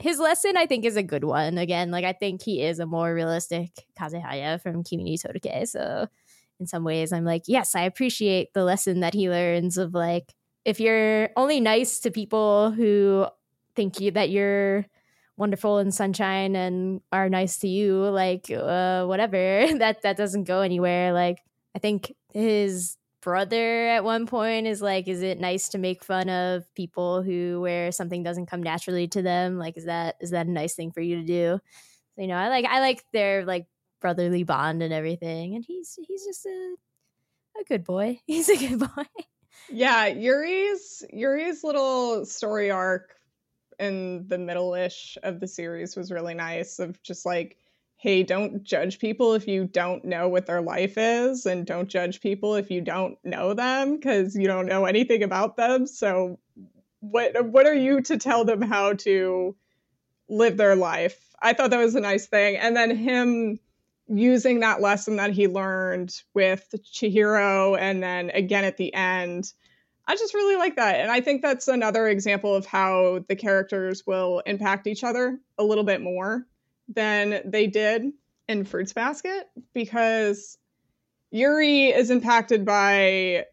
[0.00, 1.58] His lesson, I think, is a good one.
[1.58, 5.66] Again, like I think he is a more realistic Kazehaya from Kimi ni Todoke.
[5.68, 6.08] So
[6.58, 10.34] in some ways, I'm like, yes, I appreciate the lesson that he learns of like,
[10.64, 13.26] if you're only nice to people who
[13.74, 14.86] think you that you're
[15.36, 20.60] wonderful and sunshine and are nice to you like uh, whatever that that doesn't go
[20.60, 21.38] anywhere like
[21.74, 26.28] i think his brother at one point is like is it nice to make fun
[26.28, 29.58] of people who where something doesn't come naturally to them?
[29.58, 31.60] Like is that is that a nice thing for you to do?
[32.16, 33.66] So, you know i like i like their like
[34.00, 36.74] brotherly bond and everything and he's he's just a
[37.58, 38.20] a good boy.
[38.26, 39.04] He's a good boy.
[39.68, 43.14] Yeah, Yuri's Yuri's little story arc
[43.78, 47.56] in the middle-ish of the series was really nice of just like
[48.00, 52.22] hey don't judge people if you don't know what their life is and don't judge
[52.22, 55.86] people if you don't know them because you don't know anything about them.
[55.86, 56.38] So
[57.00, 59.54] what what are you to tell them how to
[60.30, 61.18] live their life?
[61.42, 62.56] I thought that was a nice thing.
[62.56, 63.58] And then him
[64.08, 69.52] using that lesson that he learned with chihiro and then again at the end
[70.06, 70.96] I just really like that.
[70.96, 75.62] And I think that's another example of how the characters will impact each other a
[75.62, 76.48] little bit more
[76.94, 78.12] than they did
[78.48, 80.58] in Fruits Basket because
[81.30, 83.46] Yuri is impacted by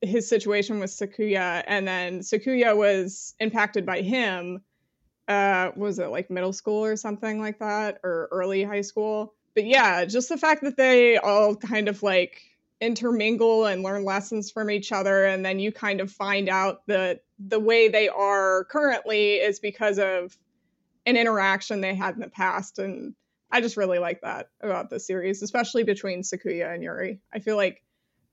[0.00, 4.60] his situation with Sakuya, and then Sakuya was impacted by him.
[5.26, 9.34] Uh, was it like middle school or something like that, or early high school?
[9.54, 12.42] But yeah, just the fact that they all kind of like
[12.80, 17.22] intermingle and learn lessons from each other and then you kind of find out that
[17.38, 20.36] the way they are currently is because of
[21.06, 23.14] an interaction they had in the past and
[23.50, 27.56] i just really like that about the series especially between sakuya and yuri i feel
[27.56, 27.82] like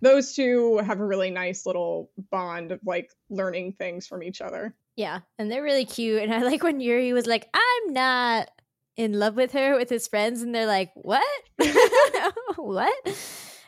[0.02, 4.76] those two have a really nice little bond of like learning things from each other
[4.96, 6.22] Yeah, and they're really cute.
[6.22, 8.50] And I like when Yuri was like, "I'm not
[8.98, 11.24] in love with her" with his friends, and they're like, "What?
[12.58, 12.94] what?"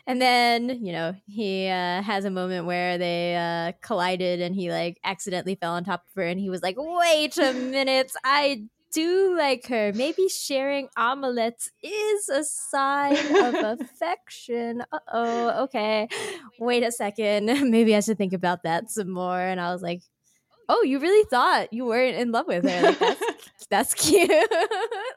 [0.05, 4.69] And then you know he uh, has a moment where they uh, collided, and he
[4.71, 8.63] like accidentally fell on top of her, and he was like, "Wait a minute, I."
[8.93, 9.91] Do like her.
[9.93, 14.83] Maybe sharing omelets is a sign of affection.
[14.91, 16.07] Uh oh, okay.
[16.59, 17.45] Wait a second.
[17.71, 19.39] Maybe I should think about that some more.
[19.39, 20.01] And I was like,
[20.69, 22.81] oh, you really thought you weren't in love with her.
[22.81, 23.23] Like, that's,
[23.69, 24.29] that's cute.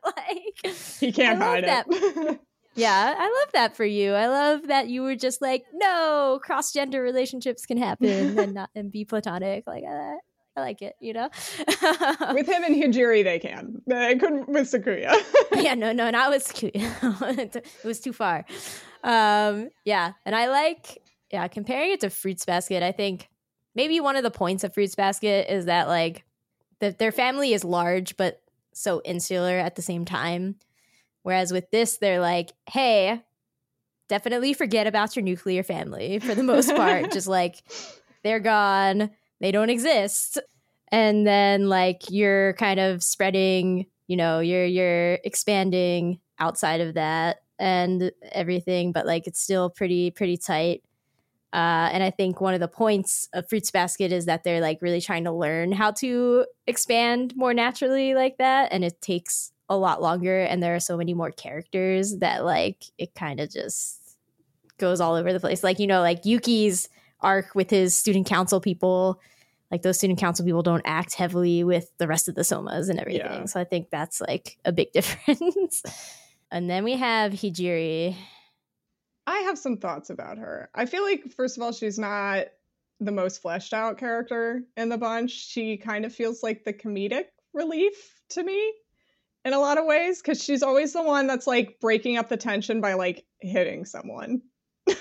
[0.05, 2.41] like, he can't hide it
[2.77, 4.13] yeah, I love that for you.
[4.13, 8.71] I love that you were just like, no, cross gender relationships can happen and not
[8.75, 9.65] and be platonic.
[9.67, 10.17] Like, I,
[10.57, 11.29] I like it, you know?
[12.33, 15.15] with him and hijiri they can they couldn't with sakuya
[15.63, 17.39] yeah, no, no, not with Sakuya.
[17.55, 18.45] it was too far.
[19.03, 23.29] Um, yeah, and I like, yeah, comparing it to Fruits Basket, I think
[23.75, 26.25] maybe one of the points of Fruits Basket is that like
[26.81, 28.43] that their family is large but
[28.73, 30.57] so insular at the same time.
[31.23, 33.23] Whereas with this, they're like, hey,
[34.09, 37.11] definitely forget about your nuclear family for the most part.
[37.13, 37.63] Just like
[38.23, 40.39] they're gone, they don't exist.
[40.93, 47.39] And then like you're kind of spreading, you know, you're you're expanding outside of that
[47.59, 50.83] and everything, but like it's still pretty pretty tight.
[51.53, 54.83] Uh, and I think one of the points of Fruits Basket is that they're like
[54.83, 59.77] really trying to learn how to expand more naturally like that, and it takes a
[59.77, 60.43] lot longer.
[60.43, 64.19] And there are so many more characters that like it kind of just
[64.79, 65.65] goes all over the place.
[65.65, 66.89] Like you know, like Yuki's
[67.21, 69.21] arc with his student council people,
[69.71, 73.01] like those student council people don't act heavily with the rest of the Sohmas and
[73.01, 73.21] everything.
[73.21, 73.45] Yeah.
[73.47, 75.83] So I think that's like a big difference.
[76.51, 78.17] and then we have Hijiri.
[79.27, 80.71] I have some thoughts about her.
[80.75, 82.47] I feel like, first of all, she's not
[83.01, 85.33] the most fleshed out character in the bunch.
[85.33, 88.73] She kind of feels like the comedic relief to me
[89.45, 92.37] in a lot of ways because she's always the one that's like breaking up the
[92.37, 94.43] tension by like hitting someone.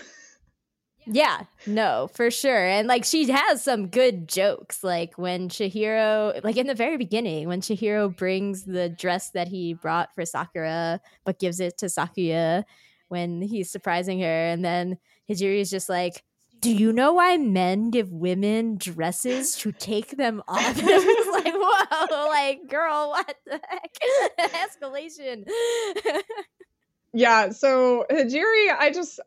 [1.08, 2.65] Yeah, no, for sure.
[2.68, 4.84] And like she has some good jokes.
[4.84, 9.74] Like when Chihiro, like in the very beginning, when Chihiro brings the dress that he
[9.74, 12.63] brought for Sakura, but gives it to Sakuya
[13.10, 14.48] when he's surprising her.
[14.48, 14.98] And then
[15.30, 16.24] Hijiri is just like,
[16.60, 20.78] do you know why men give women dresses to take them off?
[20.80, 23.98] And it like, whoa, like, girl, what the heck?
[24.82, 25.48] Escalation.
[27.13, 29.22] Yeah, so Hijiri, I just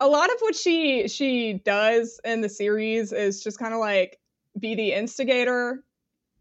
[0.00, 4.18] a lot of what she she does in the series is just kind of like
[4.58, 5.82] be the instigator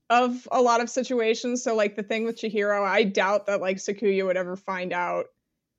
[0.10, 1.63] of a lot of situations.
[1.63, 5.26] So like the thing with Chihiro, I doubt that like Sakuya would ever find out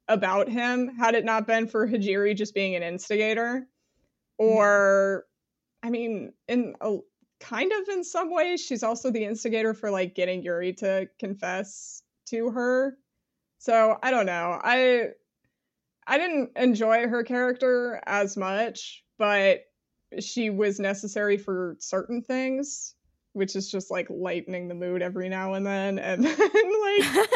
[0.08, 3.66] about him had it not been for Hijiri just being an instigator.
[4.40, 4.56] Mm-hmm.
[4.56, 5.24] Or
[5.82, 6.98] I mean, in a
[7.40, 12.02] kind of in some ways, she's also the instigator for like getting Yuri to confess
[12.26, 12.96] to her.
[13.58, 14.60] So I don't know.
[14.62, 15.10] I
[16.08, 19.60] I didn't enjoy her character as much, but
[20.18, 22.94] she was necessary for certain things,
[23.34, 27.28] which is just like lightening the mood every now and then, and then like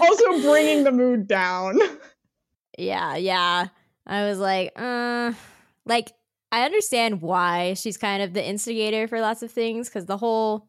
[0.02, 1.78] also bringing the mood down.
[2.78, 3.68] Yeah, yeah.
[4.06, 5.32] I was like, uh,
[5.86, 6.12] like
[6.52, 10.68] I understand why she's kind of the instigator for lots of things because the whole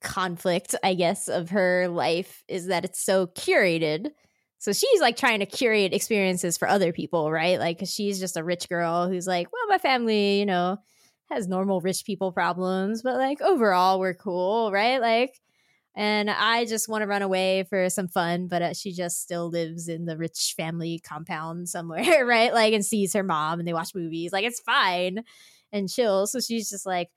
[0.00, 4.10] conflict, I guess, of her life is that it's so curated.
[4.58, 7.58] So she's like trying to curate experiences for other people, right?
[7.58, 10.78] Like, 'cause she's just a rich girl who's like, well, my family, you know,
[11.30, 15.00] has normal rich people problems, but like overall, we're cool, right?
[15.00, 15.34] Like,
[15.94, 19.48] and I just want to run away for some fun, but uh, she just still
[19.48, 22.52] lives in the rich family compound somewhere, right?
[22.52, 24.32] Like, and sees her mom and they watch movies.
[24.32, 25.24] Like, it's fine
[25.72, 26.26] and chill.
[26.26, 27.08] So she's just like,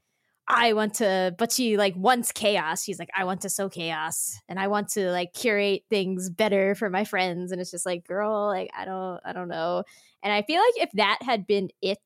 [0.51, 2.83] I want to, but she like wants chaos.
[2.83, 6.73] She's like, I want to sow chaos and I want to like curate things better
[6.73, 7.51] for my friends.
[7.51, 9.83] And it's just like, girl, like, I don't, I don't know.
[10.23, 11.99] And I feel like if that had been it,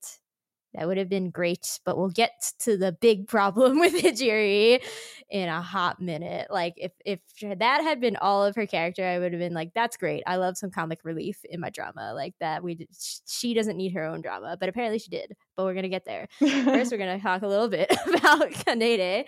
[0.76, 1.80] that would have been great.
[1.86, 4.84] But we'll get to the big problem with Hijiri
[5.30, 6.48] in a hot minute.
[6.50, 9.74] Like if if that had been all of her character, I would have been like,
[9.74, 10.24] "That's great.
[10.26, 12.90] I love some comic relief in my drama like that." We did,
[13.28, 15.34] she doesn't need her own drama, but apparently she did.
[15.56, 16.28] But we're gonna get there.
[16.40, 19.26] First, we're gonna talk a little bit about Kanade,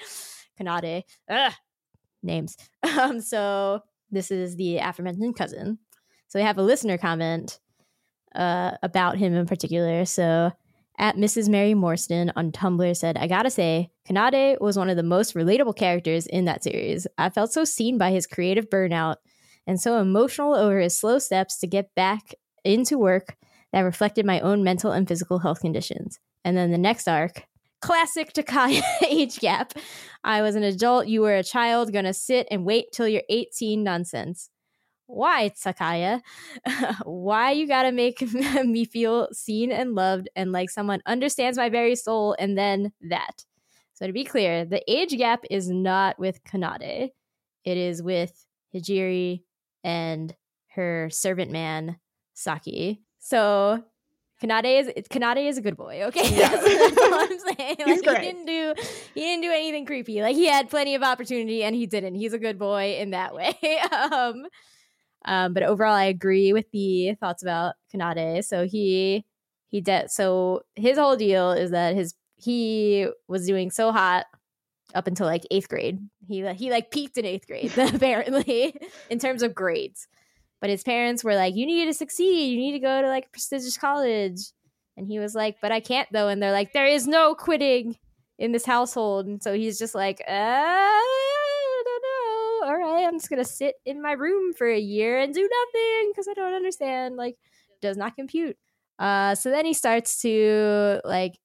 [0.59, 1.53] Kanade, Ugh,
[2.23, 2.57] names.
[2.83, 3.81] Um, so
[4.11, 5.79] this is the aforementioned cousin.
[6.27, 7.59] So we have a listener comment
[8.35, 10.05] uh, about him in particular.
[10.05, 10.51] So
[10.97, 11.49] at Mrs.
[11.49, 15.75] Mary Morstan on Tumblr said, I gotta say, Kanade was one of the most relatable
[15.75, 17.07] characters in that series.
[17.17, 19.15] I felt so seen by his creative burnout
[19.67, 23.35] and so emotional over his slow steps to get back into work
[23.73, 26.19] that reflected my own mental and physical health conditions.
[26.43, 27.43] And then the next arc,
[27.81, 29.73] classic Takaya age gap.
[30.23, 33.83] I was an adult, you were a child, gonna sit and wait till you're 18
[33.83, 34.49] nonsense.
[35.07, 36.21] Why, Takaya?
[37.03, 38.21] Why you gotta make
[38.63, 43.45] me feel seen and loved and like someone understands my very soul and then that?
[43.93, 47.11] So to be clear, the age gap is not with Kanade.
[47.63, 49.43] It is with Hijiri
[49.83, 50.35] and
[50.71, 51.97] her servant man,
[52.33, 53.01] Saki.
[53.19, 53.83] So
[54.43, 56.03] Kanade is Kanade is a good boy.
[56.07, 56.49] Okay, Yeah.
[56.49, 57.75] that's, that's all I'm saying.
[57.79, 58.73] Like, he didn't do
[59.13, 60.21] he didn't do anything creepy.
[60.21, 62.15] Like he had plenty of opportunity and he didn't.
[62.15, 63.55] He's a good boy in that way.
[64.11, 64.45] um,
[65.25, 68.45] um, but overall, I agree with the thoughts about Kanade.
[68.45, 69.25] So he
[69.67, 70.11] he did.
[70.11, 74.25] So his whole deal is that his he was doing so hot
[74.93, 75.99] up until like eighth grade.
[76.27, 78.75] He he like peaked in eighth grade apparently
[79.09, 80.07] in terms of grades.
[80.61, 82.51] But his parents were like, "You need to succeed.
[82.51, 84.39] You need to go to like a prestigious college."
[84.97, 87.97] And he was like, "But I can't though." And they're like, "There is no quitting
[88.37, 91.01] in this household." And so he's just like, uh,
[93.05, 96.33] I'm just gonna sit in my room for a year and do nothing because I
[96.33, 97.15] don't understand.
[97.15, 97.37] Like,
[97.81, 98.57] does not compute."
[98.99, 101.37] Uh, so then he starts to like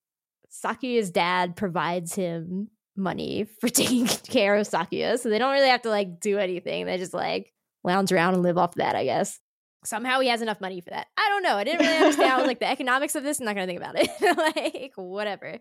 [0.50, 5.82] Sakuya's dad provides him money for taking care of Sakuya, so they don't really have
[5.82, 6.86] to like do anything.
[6.86, 7.52] They just like
[7.84, 9.38] lounge around and live off that, I guess.
[9.84, 11.06] Somehow he has enough money for that.
[11.16, 11.56] I don't know.
[11.56, 12.32] I didn't really understand.
[12.32, 13.40] I was like, the economics of this.
[13.40, 14.10] I'm not gonna think about it.
[14.82, 15.58] like whatever.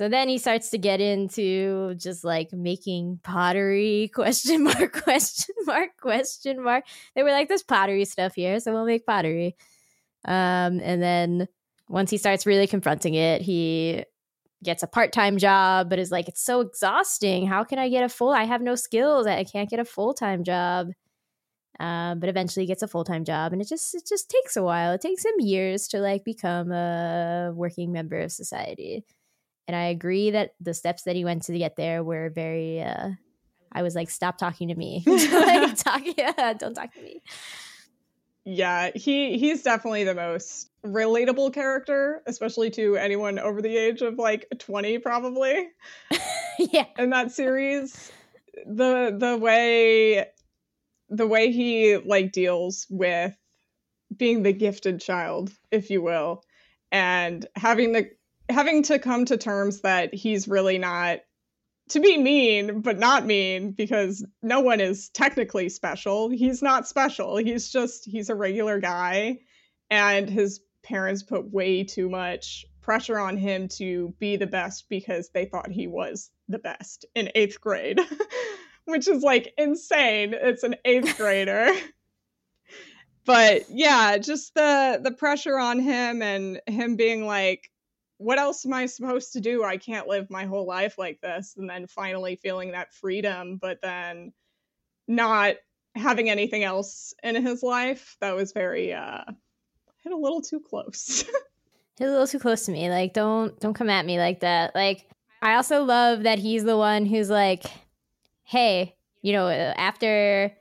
[0.00, 5.90] So then he starts to get into just like making pottery question mark question mark
[6.00, 6.84] question mark.
[7.14, 9.56] They were like, there's pottery stuff here, so we'll make pottery.
[10.24, 11.48] Um, and then
[11.90, 14.06] once he starts really confronting it, he
[14.64, 17.46] gets a part-time job but is like it's so exhausting.
[17.46, 19.26] How can i get a full i have no skills.
[19.26, 20.92] I can't get a full-time job.
[21.78, 24.94] Um, but eventually gets a full-time job and it just it just takes a while.
[24.94, 29.04] It takes him years to like become a working member of society
[29.68, 33.10] and i agree that the steps that he went to get there were very uh
[33.72, 35.04] i was like stop talking to me.
[35.06, 37.22] Like talk yeah don't talk to me.
[38.42, 44.18] Yeah, he he's definitely the most relatable character, especially to anyone over the age of
[44.18, 45.68] like 20 probably.
[46.58, 46.86] yeah.
[46.98, 48.10] In that series
[48.66, 50.26] the the way
[51.08, 53.36] the way he like deals with
[54.16, 56.42] being the gifted child if you will
[56.92, 58.10] and having the
[58.50, 61.20] having to come to terms that he's really not
[61.88, 67.36] to be mean but not mean because no one is technically special he's not special
[67.36, 69.38] he's just he's a regular guy
[69.90, 75.30] and his parents put way too much pressure on him to be the best because
[75.30, 78.00] they thought he was the best in eighth grade,
[78.84, 80.34] which is like insane.
[80.34, 81.70] It's an eighth grader.
[83.24, 87.69] but yeah, just the the pressure on him and him being like,
[88.20, 89.64] what else am I supposed to do?
[89.64, 91.54] I can't live my whole life like this.
[91.56, 94.34] And then finally feeling that freedom, but then
[95.08, 95.56] not
[95.94, 98.18] having anything else in his life.
[98.20, 99.24] That was very uh
[100.04, 101.24] hit a little too close.
[101.98, 102.90] He's a little too close to me.
[102.90, 104.74] Like, don't don't come at me like that.
[104.74, 105.08] Like,
[105.40, 107.64] I also love that he's the one who's like,
[108.42, 110.52] hey, you know, after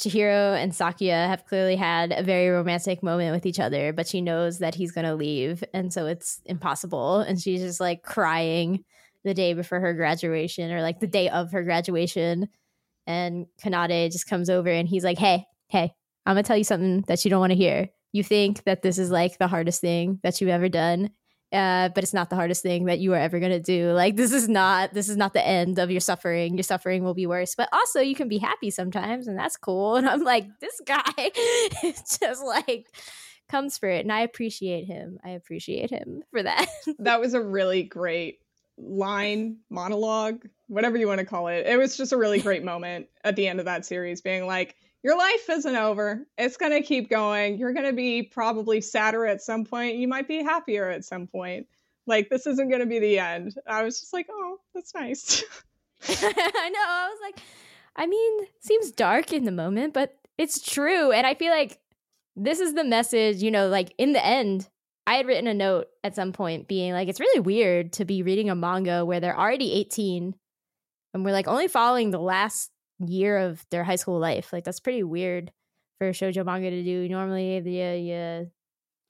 [0.00, 4.20] Chihiro and Sakuya have clearly had a very romantic moment with each other, but she
[4.20, 7.20] knows that he's gonna leave, and so it's impossible.
[7.20, 8.84] And she's just like crying
[9.24, 12.48] the day before her graduation, or like the day of her graduation.
[13.06, 15.92] And Kanade just comes over and he's like, hey, hey,
[16.26, 18.98] I'm gonna tell you something that you don't want to hear you think that this
[18.98, 21.10] is like the hardest thing that you've ever done
[21.52, 23.92] uh, but it's not the hardest thing that you are ever going to do.
[23.92, 26.56] Like this is not this is not the end of your suffering.
[26.56, 27.54] Your suffering will be worse.
[27.54, 29.96] But also you can be happy sometimes and that's cool.
[29.98, 31.30] And i'm like this guy
[31.82, 32.86] just like
[33.48, 34.04] comes for it.
[34.04, 35.18] And i appreciate him.
[35.24, 36.66] I appreciate him for that.
[36.98, 38.40] That was a really great
[38.76, 41.66] line monologue whatever you want to call it.
[41.66, 44.76] It was just a really great moment at the end of that series being like
[45.02, 46.26] your life isn't over.
[46.36, 47.58] It's going to keep going.
[47.58, 49.96] You're going to be probably sadder at some point.
[49.96, 51.66] You might be happier at some point.
[52.06, 53.54] Like this isn't going to be the end.
[53.66, 55.44] I was just like oh that's nice.
[56.08, 56.84] I know.
[56.86, 57.44] I was like
[57.96, 61.10] i mean seems dark in the moment but it's true.
[61.10, 61.80] And i feel like
[62.36, 64.68] this is the message you know like in the end
[65.08, 68.22] I had written a note at some point being like, it's really weird to be
[68.22, 70.34] reading a manga where they're already 18
[71.14, 72.70] and we're like only following the last
[73.06, 74.52] year of their high school life.
[74.52, 75.52] Like, that's pretty weird
[75.98, 77.08] for a shoujo manga to do.
[77.08, 78.50] Normally, you, uh, you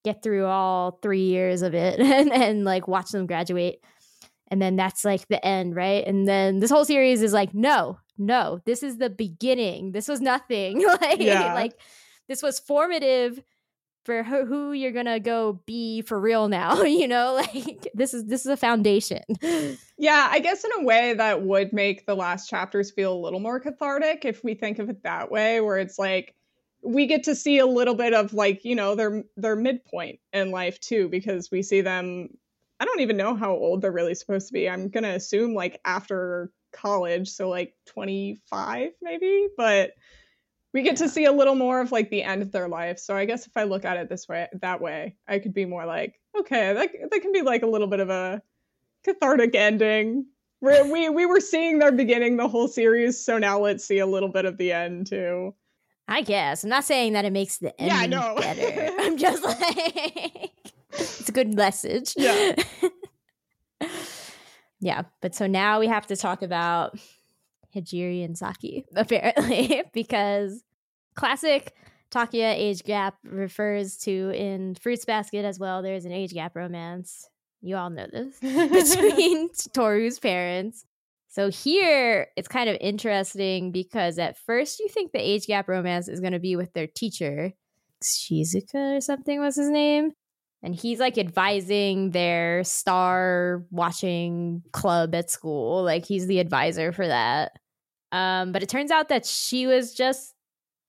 [0.04, 3.80] get through all three years of it and and like watch them graduate
[4.50, 7.98] and then that's like the end right and then this whole series is like no
[8.16, 11.52] no this is the beginning this was nothing like Yeah.
[11.52, 11.72] like
[12.28, 13.42] this was formative
[14.08, 18.40] for who, you're gonna go be for real now you know like this is this
[18.40, 19.22] is a foundation
[20.00, 23.40] Yeah, I guess in a way that would make the last chapters feel a little
[23.40, 26.36] more cathartic if we think of it that way, where it's like
[26.82, 30.52] we get to see a little bit of like, you know, their their midpoint in
[30.52, 32.28] life too, because we see them
[32.78, 34.70] I don't even know how old they're really supposed to be.
[34.70, 39.94] I'm gonna assume like after college, so like 25 maybe, but
[40.74, 42.98] we get to see a little more of like the end of their life.
[42.98, 45.64] So I guess if I look at it this way that way, I could be
[45.64, 48.42] more like, okay, that that can be like a little bit of a
[49.04, 50.26] cathartic ending.
[50.60, 54.06] Where we we were seeing their beginning the whole series, so now let's see a
[54.06, 55.54] little bit of the end too.
[56.10, 56.64] I guess.
[56.64, 58.34] I'm not saying that it makes the Yeah, I know.
[58.38, 58.94] better.
[59.00, 60.50] I'm just like
[60.92, 62.14] it's a good message.
[62.16, 62.54] Yeah.
[64.80, 66.98] yeah, but so now we have to talk about
[67.78, 70.62] Hijiri and Saki, apparently, because
[71.14, 71.74] classic
[72.10, 75.82] Takaya age gap refers to in Fruits Basket as well.
[75.82, 77.28] There's an age gap romance.
[77.60, 80.84] You all know this between Toru's parents.
[81.28, 86.08] So here it's kind of interesting because at first you think the age gap romance
[86.08, 87.52] is going to be with their teacher,
[88.02, 90.12] Shizuka or something was his name.
[90.62, 95.84] And he's like advising their star watching club at school.
[95.84, 97.52] Like he's the advisor for that.
[98.12, 100.34] Um, but it turns out that she was just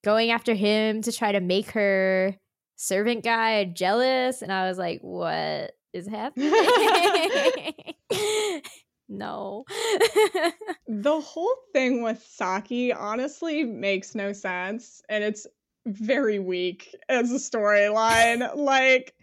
[0.03, 2.35] going after him to try to make her
[2.75, 4.41] servant guy jealous.
[4.41, 6.51] And I was like, what is happening?
[9.09, 9.65] no.
[10.87, 15.45] the whole thing with Saki honestly makes no sense and it's
[15.85, 18.55] very weak as a storyline.
[18.55, 19.13] like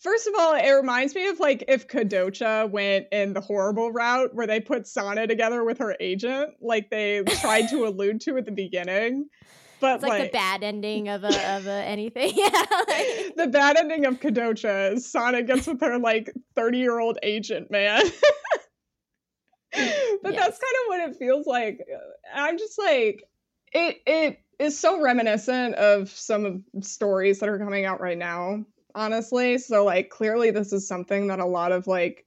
[0.00, 4.34] First of all, it reminds me of like if Kodocha went in the horrible route
[4.34, 8.46] where they put Sana together with her agent, like they tried to allude to at
[8.46, 9.28] the beginning.
[9.78, 12.32] But it's like, the bad ending of a of a anything.
[12.36, 12.48] yeah.
[12.50, 17.18] like- the bad ending of Kodocha is Sana gets with her like 30 year old
[17.22, 18.02] agent man.
[19.72, 20.22] but Yes.
[20.22, 21.78] that's kind of what it feels like.
[22.34, 23.22] I'm just like
[23.72, 28.64] it it is so reminiscent of some of stories that are coming out right now,
[28.94, 29.58] honestly.
[29.58, 32.26] So like clearly this is something that a lot of like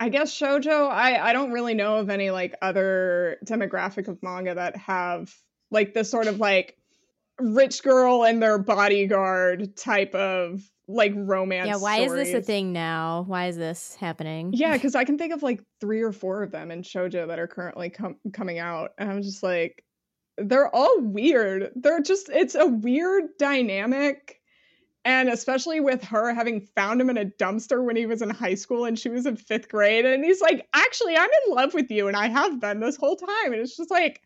[0.00, 4.54] I guess shojo, I I don't really know of any like other demographic of manga
[4.54, 5.34] that have
[5.70, 6.76] like this sort of like
[7.40, 11.68] rich girl and their bodyguard type of like romance.
[11.68, 13.24] yeah, why is this a thing now?
[13.26, 14.52] Why is this happening?
[14.52, 17.38] Yeah, because I can think of like three or four of them in shojo that
[17.38, 19.84] are currently com- coming out, and I'm just like,
[20.36, 21.70] they're all weird.
[21.74, 24.40] They're just it's a weird dynamic,
[25.04, 28.54] and especially with her having found him in a dumpster when he was in high
[28.54, 31.90] school and she was in fifth grade, and he's like, actually, I'm in love with
[31.90, 34.22] you, and I have been this whole time, and it's just like,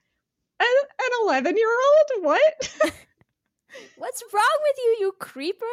[0.60, 0.66] an
[1.00, 2.76] an eleven year old, what?
[3.96, 5.66] What's wrong with you, you creeper?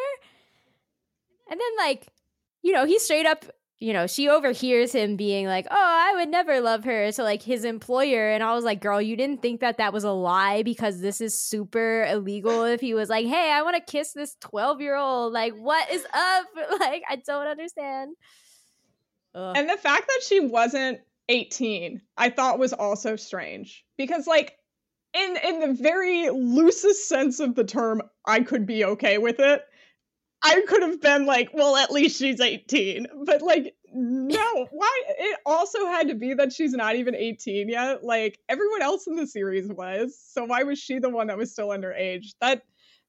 [1.49, 2.07] And then like,
[2.61, 3.45] you know, he straight up,
[3.79, 5.75] you know, she overhears him being like, "Oh,
[6.15, 9.41] would never love her" to like his employer, and I was like, "Girl, you didn't
[9.41, 13.25] think that that was a lie because this is super illegal." If he was like,
[13.25, 16.45] "Hey, I want to kiss this twelve-year-old," like, what is up?
[16.79, 18.15] Like, I don't understand.
[19.33, 19.55] Ugh.
[19.57, 20.99] And the fact that she wasn't
[21.29, 24.57] 18, I thought was also strange because like
[25.13, 29.61] in in the very loosest sense of the term, I could be okay with it.
[30.43, 33.07] I could have been like, well, at least she's 18.
[33.25, 38.03] But like no, why it also had to be that she's not even 18 yet.
[38.03, 40.19] Like everyone else in the series was.
[40.21, 42.25] So why was she the one that was still underage?
[42.41, 42.63] That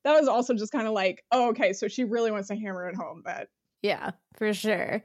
[0.04, 2.88] that was also just kind of like, oh, okay, so she really wants to hammer
[2.88, 3.48] it home that
[3.82, 5.02] Yeah, for sure.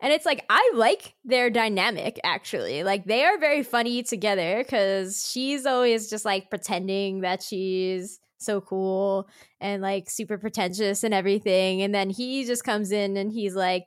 [0.00, 2.84] And it's like I like their dynamic actually.
[2.84, 8.60] Like they are very funny together cuz she's always just like pretending that she's so
[8.60, 9.28] cool
[9.60, 13.84] and like super pretentious and everything and then he just comes in and he's like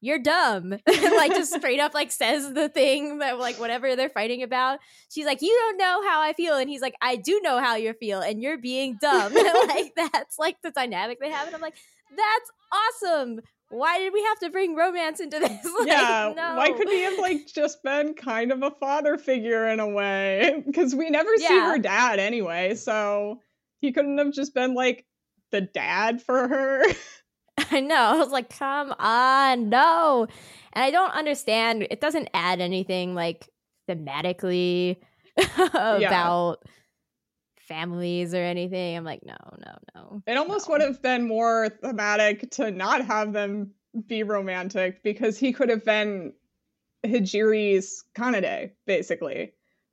[0.00, 4.42] you're dumb like just straight up like says the thing that like whatever they're fighting
[4.42, 4.78] about.
[5.10, 7.76] She's like you don't know how i feel and he's like i do know how
[7.76, 9.34] you feel and you're being dumb.
[9.68, 11.74] Like that's like the dynamic they have and i'm like
[12.16, 13.40] that's awesome!
[13.70, 15.50] Why did we have to bring romance into this?
[15.78, 16.54] Like, yeah no.
[16.56, 20.62] why couldn't he have like just been kind of a father figure in a way?
[20.66, 23.40] Because we never see her dad anyway so
[23.80, 25.04] he couldn't have just been like
[25.50, 26.84] the dad for her
[27.70, 27.96] I know.
[27.96, 30.26] I was like, come on, no.
[30.72, 31.86] And I don't understand.
[31.90, 33.48] It doesn't add anything like
[33.88, 34.98] thematically
[35.64, 36.62] about
[37.58, 38.96] families or anything.
[38.96, 40.22] I'm like, no, no, no.
[40.26, 40.72] It almost no.
[40.72, 43.72] would have been more thematic to not have them
[44.06, 46.32] be romantic because he could have been
[47.04, 49.52] Hijiri's Kanade, basically,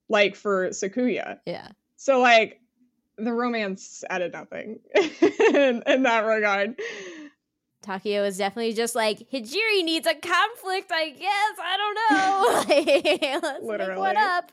[0.09, 1.39] like for Sakuya.
[1.45, 1.69] Yeah.
[1.97, 2.61] So like
[3.17, 6.79] the romance added nothing in, in that regard.
[7.85, 11.57] Takaya is definitely just like Hijiri needs a conflict, I guess.
[11.59, 13.41] I don't know.
[13.49, 13.99] Let's Literally.
[13.99, 14.51] one up.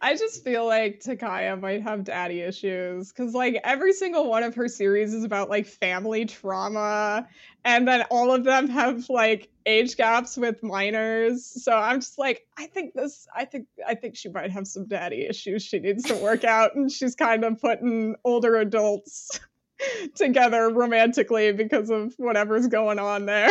[0.00, 4.54] I just feel like Takaya might have daddy issues because, like, every single one of
[4.54, 7.26] her series is about like family trauma,
[7.64, 11.44] and then all of them have like age gaps with minors.
[11.44, 14.86] So I'm just like, I think this, I think, I think she might have some
[14.86, 19.40] daddy issues she needs to work out, and she's kind of putting older adults
[20.14, 23.50] together romantically because of whatever's going on there.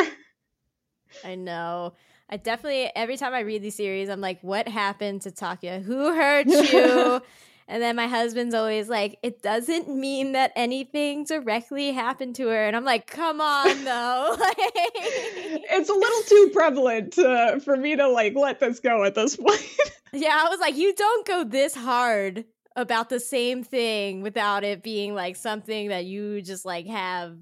[1.24, 1.94] I know.
[2.30, 5.82] I definitely every time I read these series, I'm like, what happened to Takaya?
[5.82, 7.22] Who hurt you?
[7.70, 12.66] and then my husband's always like, it doesn't mean that anything directly happened to her.
[12.66, 14.36] And I'm like, come on, though.
[14.40, 19.38] it's a little too prevalent uh, for me to like let this go at this
[19.38, 19.66] point.
[20.14, 22.46] yeah, I was like, you don't go this hard
[22.78, 27.36] about the same thing without it being like something that you just like have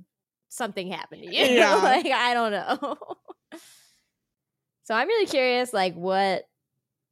[0.47, 1.43] something happen to you.
[1.57, 1.75] Yeah.
[1.75, 2.97] like I don't know.
[4.83, 6.45] so I'm really curious like what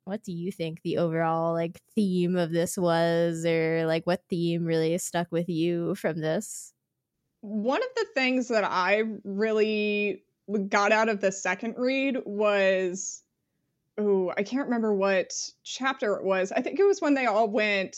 [0.06, 4.66] what do you think the overall like theme of this was or like what theme
[4.66, 6.74] really stuck with you from this?
[7.42, 10.24] One of the things that I really
[10.70, 13.23] got out of the second read was
[13.98, 15.34] oh, I can't remember what
[15.64, 16.52] chapter it was.
[16.52, 17.98] I think it was when they all went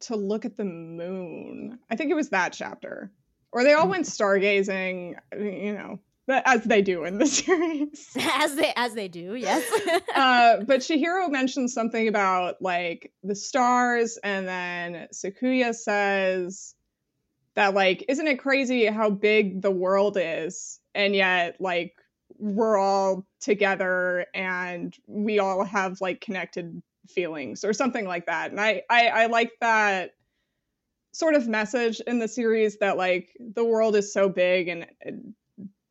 [0.00, 1.78] to look at the moon.
[1.90, 3.12] I think it was that chapter.
[3.52, 8.10] Or they all went stargazing, you know, as they do in the series.
[8.18, 9.64] as they as they do, yes.
[10.14, 16.74] uh, but Chihiro mentioned something about like the stars, and then Sakuya says
[17.54, 21.92] that like, isn't it crazy how big the world is, and yet like
[22.42, 28.50] we're all together and we all have like connected feelings or something like that.
[28.50, 30.14] And I I, I like that
[31.12, 35.34] sort of message in the series that like the world is so big and, and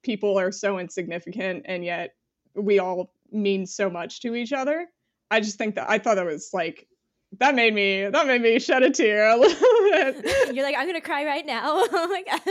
[0.04, 2.16] people are so insignificant and yet
[2.54, 4.88] we all mean so much to each other.
[5.30, 6.86] I just think that I thought that was like
[7.40, 10.54] that made me that made me shed a tear a little bit.
[10.54, 11.62] You're like, I'm gonna cry right now.
[11.64, 12.42] oh my god.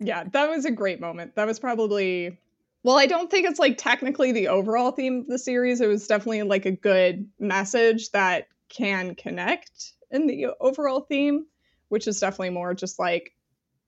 [0.00, 1.34] yeah, that was a great moment.
[1.34, 2.38] That was probably
[2.86, 5.80] well, I don't think it's like technically the overall theme of the series.
[5.80, 11.46] It was definitely like a good message that can connect in the overall theme,
[11.88, 13.34] which is definitely more just like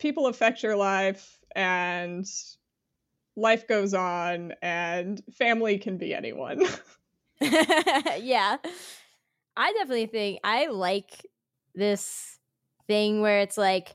[0.00, 2.26] people affect your life and
[3.36, 6.66] life goes on and family can be anyone.
[7.40, 8.56] yeah.
[9.56, 11.24] I definitely think I like
[11.72, 12.36] this
[12.88, 13.94] thing where it's like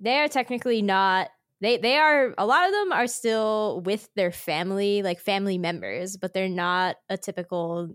[0.00, 1.28] they are technically not
[1.60, 6.16] they they are a lot of them are still with their family, like family members,
[6.16, 7.94] but they're not a typical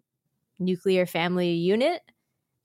[0.59, 2.01] nuclear family unit.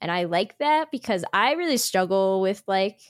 [0.01, 3.01] And I like that because I really struggle with like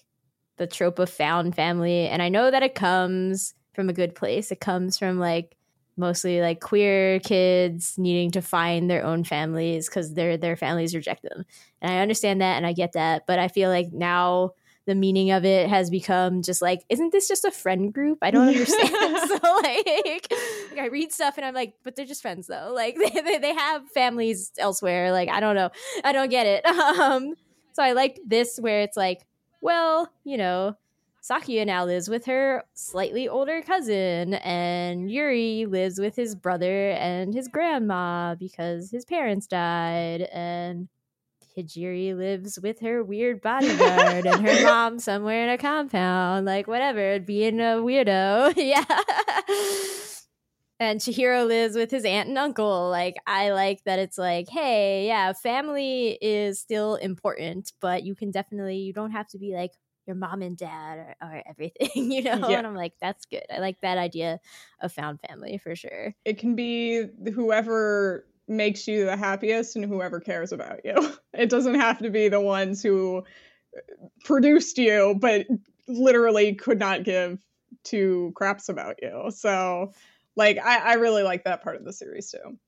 [0.57, 4.53] the trope of found family and I know that it comes from a good place.
[4.53, 5.57] It comes from like
[5.97, 11.23] mostly like queer kids needing to find their own families because their their families reject
[11.23, 11.45] them.
[11.81, 14.53] And I understand that and I get that, but I feel like now
[14.87, 18.19] the meaning of it has become just like, isn't this just a friend group?
[18.23, 18.89] I don't understand.
[19.29, 19.87] so like,
[20.71, 22.73] like, I read stuff and I'm like, but they're just friends though.
[22.75, 25.13] Like they, they, have families elsewhere.
[25.13, 25.71] Like I don't know,
[26.05, 26.65] I don't get it.
[26.65, 27.35] Um,
[27.73, 29.27] so I like this where it's like,
[29.61, 30.77] well, you know,
[31.23, 37.35] Sakuya now lives with her slightly older cousin, and Yuri lives with his brother and
[37.35, 40.89] his grandma because his parents died, and
[41.63, 47.21] Hijiri lives with her weird bodyguard and her mom somewhere in a compound, like whatever,
[47.21, 48.55] being a weirdo.
[48.57, 48.85] yeah.
[50.79, 52.89] and Chihiro lives with his aunt and uncle.
[52.89, 58.31] Like, I like that it's like, hey, yeah, family is still important, but you can
[58.31, 59.73] definitely, you don't have to be like
[60.07, 62.49] your mom and dad or, or everything, you know?
[62.49, 62.59] Yeah.
[62.59, 63.45] And I'm like, that's good.
[63.55, 64.41] I like that idea
[64.81, 66.15] of found family for sure.
[66.25, 70.95] it can be whoever makes you the happiest and whoever cares about you.
[71.33, 73.19] It doesn't have to be the ones who
[73.75, 73.81] uh,
[74.25, 75.47] produced you, but
[75.87, 77.39] literally could not give
[77.85, 79.31] two craps about you.
[79.31, 79.93] So,
[80.35, 82.59] like, I, I really like that part of the series too.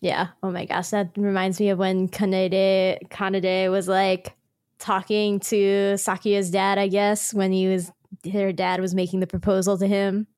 [0.00, 0.28] Yeah.
[0.42, 4.34] Oh my gosh, that reminds me of when Kanade Kanade was like
[4.78, 7.90] talking to Sakuya's dad, I guess, when he was
[8.32, 10.28] her dad was making the proposal to him.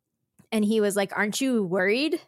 [0.50, 2.20] And he was like, Aren't you worried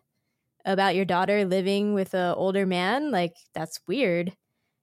[0.67, 3.11] about your daughter living with an older man?
[3.11, 4.37] Like, that's weird.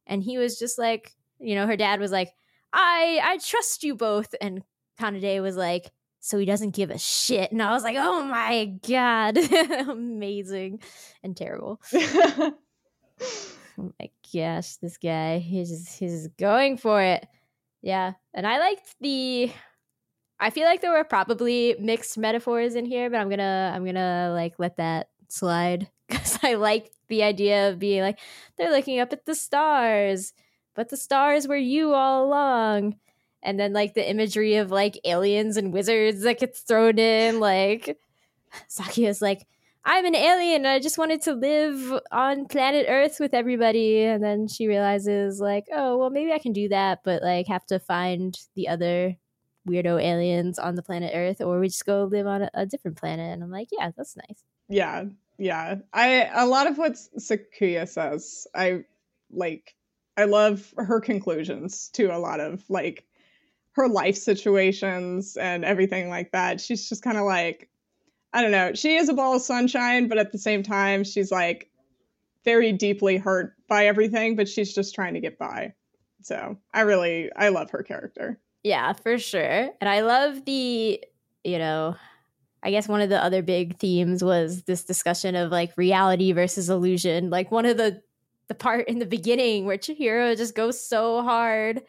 [0.08, 2.32] And he was just like, you know, her dad was like,
[2.72, 4.34] I I trust you both.
[4.42, 4.64] And
[5.00, 7.52] Kanade was like, so he doesn't give a shit.
[7.52, 9.38] And I was like, oh my god,
[9.90, 10.80] amazing
[11.22, 11.82] and terrible.
[11.94, 12.54] oh
[13.78, 17.28] my gosh, this guy, he's just he's just going for it.
[17.82, 19.52] Yeah, and I liked the.
[20.40, 24.32] I feel like there were probably mixed metaphors in here, but I'm gonna I'm gonna
[24.34, 28.20] like let that slide because I like the idea of being like
[28.58, 30.34] they're looking up at the stars,
[30.76, 32.96] but the stars were you all along.
[33.42, 37.98] And then like the imagery of like aliens and wizards that gets thrown in, like
[38.70, 39.46] Sakuya's like,
[39.86, 40.66] I'm an alien.
[40.66, 44.04] I just wanted to live on planet Earth with everybody.
[44.04, 47.66] And then she realizes, like, oh, well, maybe I can do that, but like have
[47.66, 49.18] to find the other
[49.68, 52.98] weirdo aliens on the planet Earth, or we just go live on a, a different
[52.98, 53.34] planet.
[53.34, 54.44] And I'm like, yeah, that's nice.
[54.70, 55.06] Yeah,
[55.44, 55.76] yeah.
[55.94, 58.86] I a lot of what Sakuya says, I
[59.30, 59.76] like.
[60.16, 63.04] I love her conclusions to a lot of like
[63.74, 66.62] her life situations and everything like that.
[66.62, 67.68] She's just kind of like,
[68.32, 68.74] I don't know.
[68.74, 71.70] She is a ball of sunshine, but at the same time, she's like
[72.46, 75.74] very deeply hurt by everything, but she's just trying to get by.
[76.22, 78.40] So I really, I love her character.
[78.64, 79.70] Yeah, for sure.
[79.82, 81.04] And I love the,
[81.44, 81.96] you know,
[82.64, 86.70] I guess one of the other big themes was this discussion of like reality versus
[86.70, 87.30] illusion.
[87.30, 88.02] Like one of the
[88.48, 91.82] the part in the beginning where Chihiro just goes so hard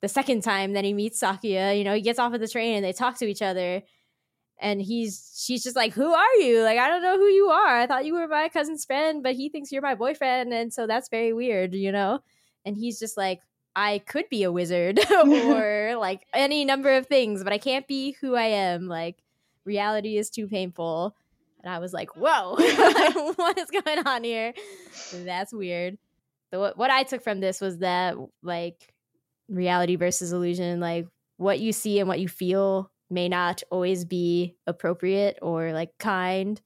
[0.00, 2.76] the second time that he meets Sakuya, you know, he gets off of the train
[2.76, 3.82] and they talk to each other.
[4.60, 6.62] And he's she's just like, Who are you?
[6.62, 7.78] Like, I don't know who you are.
[7.78, 10.86] I thought you were my cousin's friend, but he thinks you're my boyfriend, and so
[10.86, 12.20] that's very weird, you know?
[12.64, 13.40] And he's just like,
[13.76, 18.12] I could be a wizard or like any number of things, but I can't be
[18.20, 18.88] who I am.
[18.88, 19.22] Like,
[19.68, 21.14] reality is too painful.
[21.62, 22.56] And I was like, whoa,
[23.36, 24.54] what is going on here?
[25.12, 25.98] That's weird.
[26.50, 28.92] So what, what I took from this was that like
[29.48, 31.06] reality versus illusion, like
[31.36, 36.60] what you see and what you feel may not always be appropriate or like kind,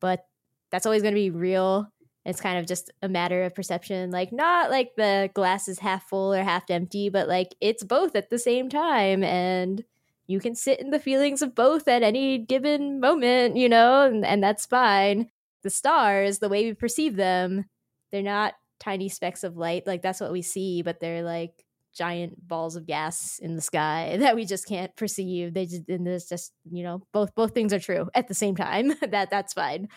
[0.00, 0.24] but
[0.70, 1.88] that's always going to be real.
[2.24, 6.08] It's kind of just a matter of perception, like not like the glass is half
[6.08, 9.22] full or half empty, but like it's both at the same time.
[9.22, 9.84] And
[10.26, 14.24] you can sit in the feelings of both at any given moment, you know, and,
[14.24, 15.30] and that's fine.
[15.62, 17.66] The stars, the way we perceive them,
[18.10, 19.86] they're not tiny specks of light.
[19.86, 21.64] Like that's what we see, but they're like
[21.94, 25.54] giant balls of gas in the sky that we just can't perceive.
[25.54, 28.56] They just and there's just you know both both things are true at the same
[28.56, 28.92] time.
[29.08, 29.88] that that's fine.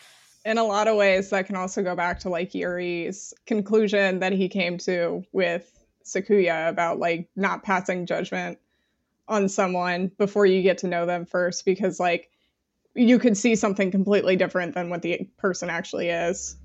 [0.45, 4.31] In a lot of ways, that can also go back to like Yuri's conclusion that
[4.31, 5.69] he came to with
[6.05, 8.57] Sakuya about like not passing judgment
[9.27, 12.29] on someone before you get to know them first, because like
[12.95, 16.55] you could see something completely different than what the person actually is.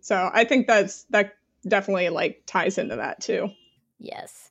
[0.00, 1.34] So I think that's that
[1.66, 3.50] definitely like ties into that too.
[3.98, 4.50] Yes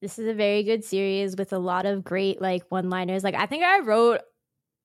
[0.00, 3.24] this is a very good series with a lot of great like one liners.
[3.24, 4.20] Like I think I wrote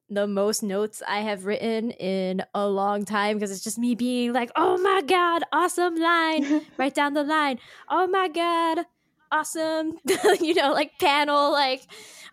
[0.09, 4.33] the most notes I have written in a long time because it's just me being
[4.33, 7.59] like, oh my god, awesome line, right down the line.
[7.89, 8.85] Oh my god,
[9.31, 9.97] awesome,
[10.41, 11.83] you know, like panel, like,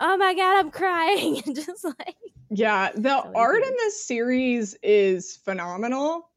[0.00, 2.16] oh my god, I'm crying, and just like.
[2.50, 6.30] Yeah, the art in this series is phenomenal.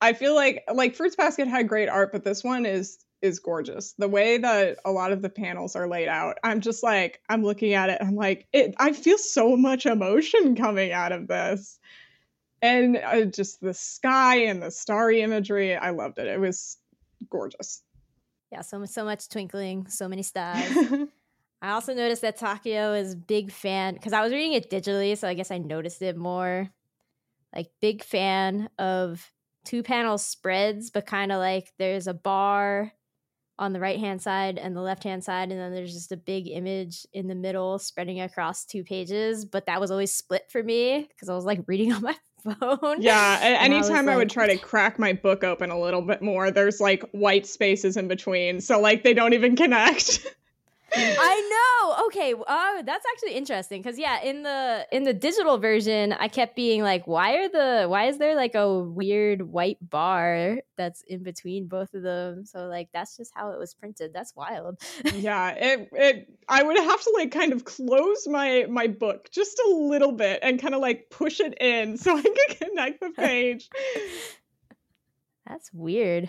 [0.00, 3.92] I feel like like Fruits Basket had great art, but this one is is gorgeous.
[3.98, 7.44] The way that a lot of the panels are laid out, I'm just like, I'm
[7.44, 11.78] looking at it, I'm like, it, I feel so much emotion coming out of this.
[12.60, 16.26] And uh, just the sky and the starry imagery, I loved it.
[16.26, 16.78] It was
[17.30, 17.82] gorgeous.
[18.52, 20.70] Yeah, so so much twinkling, so many stars.
[21.62, 25.26] I also noticed that Takaya is big fan because I was reading it digitally, so
[25.26, 26.68] I guess I noticed it more.
[27.54, 29.32] Like big fan of
[29.64, 32.92] two panel spreads, but kind of like there's a bar
[33.58, 36.16] on the right hand side and the left hand side and then there's just a
[36.16, 40.62] big image in the middle spreading across two pages but that was always split for
[40.62, 43.02] me because i was like reading on my phone.
[43.02, 46.50] Yeah anytime I, I, would try to crack my book open a little bit more
[46.50, 50.26] there's like white spaces in between so like they don't even connect
[50.94, 52.06] I know.
[52.06, 56.56] Okay, uh, that's actually interesting because yeah, in the in the digital version, I kept
[56.56, 61.22] being like, why are the why is there like a weird white bar that's in
[61.22, 62.44] between both of them?
[62.44, 64.12] So like that's just how it was printed.
[64.12, 64.80] That's wild.
[65.14, 69.58] yeah, it it I would have to like kind of close my my book just
[69.66, 73.10] a little bit and kind of like push it in so I could connect the
[73.10, 73.68] page.
[75.46, 76.28] that's weird.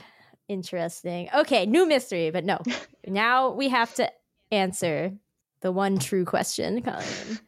[0.50, 1.30] Interesting.
[1.34, 2.60] Okay, new mystery, but no.
[3.08, 4.12] now we have to
[4.54, 5.12] answer
[5.62, 7.40] the one true question, Colleen.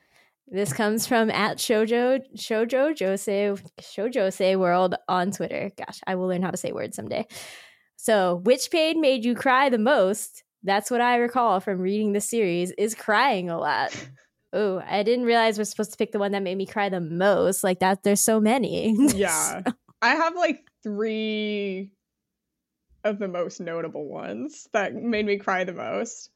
[0.48, 5.72] This comes from at Shoujo Shoujo Jose Shoujo World on Twitter.
[5.76, 7.26] Gosh, I will learn how to say words someday.
[7.96, 10.44] So, which pain made you cry the most?
[10.64, 13.96] That's what I recall from reading the series is crying a lot.
[14.54, 17.02] Oh, I didn't realize we're supposed to pick the one that made me cry the
[17.02, 17.64] most.
[17.64, 18.96] Like that, there's so many.
[19.16, 19.62] Yeah.
[20.02, 21.92] I have like three
[23.04, 26.30] of the most notable ones that made me cry the most.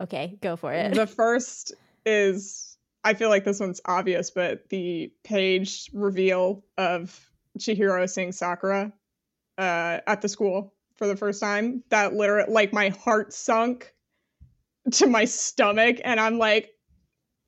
[0.00, 0.94] Okay, go for it.
[0.94, 1.72] The first
[2.06, 8.92] is I feel like this one's obvious, but the page reveal of Chihiro seeing Sakura
[9.58, 11.84] uh, at the school for the first time.
[11.90, 13.92] That literally, like, my heart sunk
[14.92, 16.70] to my stomach, and I'm like,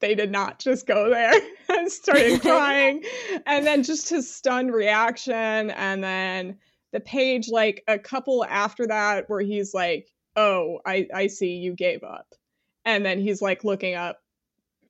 [0.01, 1.33] they did not just go there
[1.71, 3.03] and started crying.
[3.47, 6.59] and then just his stunned reaction, and then
[6.93, 11.74] the page like a couple after that where he's like, "Oh, I I see you
[11.74, 12.26] gave up."
[12.84, 14.20] And then he's like looking up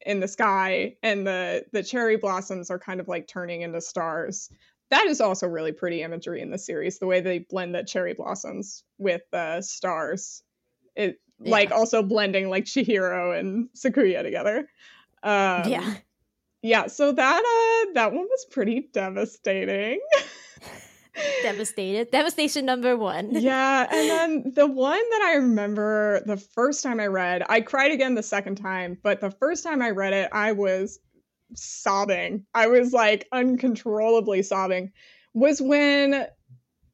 [0.04, 4.50] in the sky and the the cherry blossoms are kind of like turning into stars.
[4.90, 8.14] That is also really pretty imagery in the series, the way they blend the cherry
[8.14, 10.42] blossoms with the stars.
[10.94, 11.50] It Yeah.
[11.50, 14.68] like also blending like Chihiro and Sakuya together.
[15.22, 15.94] Um, yeah.
[16.62, 17.38] yeah, so that
[17.88, 20.00] uh that one was pretty devastating.
[21.42, 22.10] Devastated.
[22.10, 23.30] Devastation number one.
[23.32, 27.92] yeah, and then the one that I remember the first time I read, I cried
[27.92, 30.98] again the second time, but the first time I read it, I was
[31.54, 32.44] sobbing.
[32.54, 34.92] I was like uncontrollably sobbing.
[35.34, 36.26] Was when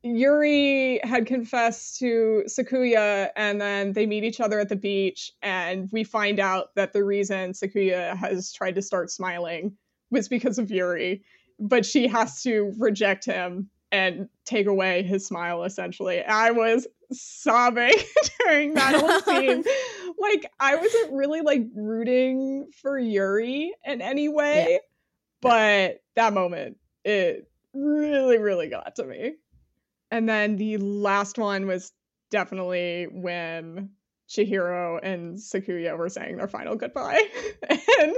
[0.02, 5.88] Yuri had confessed to Sakuya, and then they meet each other at the beach, and
[5.92, 9.76] we find out that the reason Sakuya has tried to start smiling
[10.10, 11.22] was because of Yuri,
[11.58, 16.24] but she has to reject him and take away his smile essentially.
[16.24, 17.94] I was sobbing
[18.40, 19.62] during that whole scene.
[20.18, 24.80] like I wasn't really like rooting for Yuri in any way,
[25.42, 29.34] but that moment it really really got to me.
[30.10, 31.92] And then the last one was
[32.30, 33.90] definitely when
[34.32, 37.22] Chihiro and Sakuya were saying their final goodbye.
[37.68, 38.16] and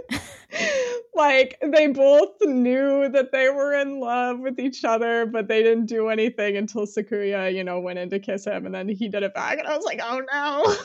[1.14, 5.86] like they both knew that they were in love with each other, but they didn't
[5.86, 9.24] do anything until Sakuya, you know, went in to kiss him and then he did
[9.24, 9.58] it back.
[9.58, 10.76] And I was like, oh no.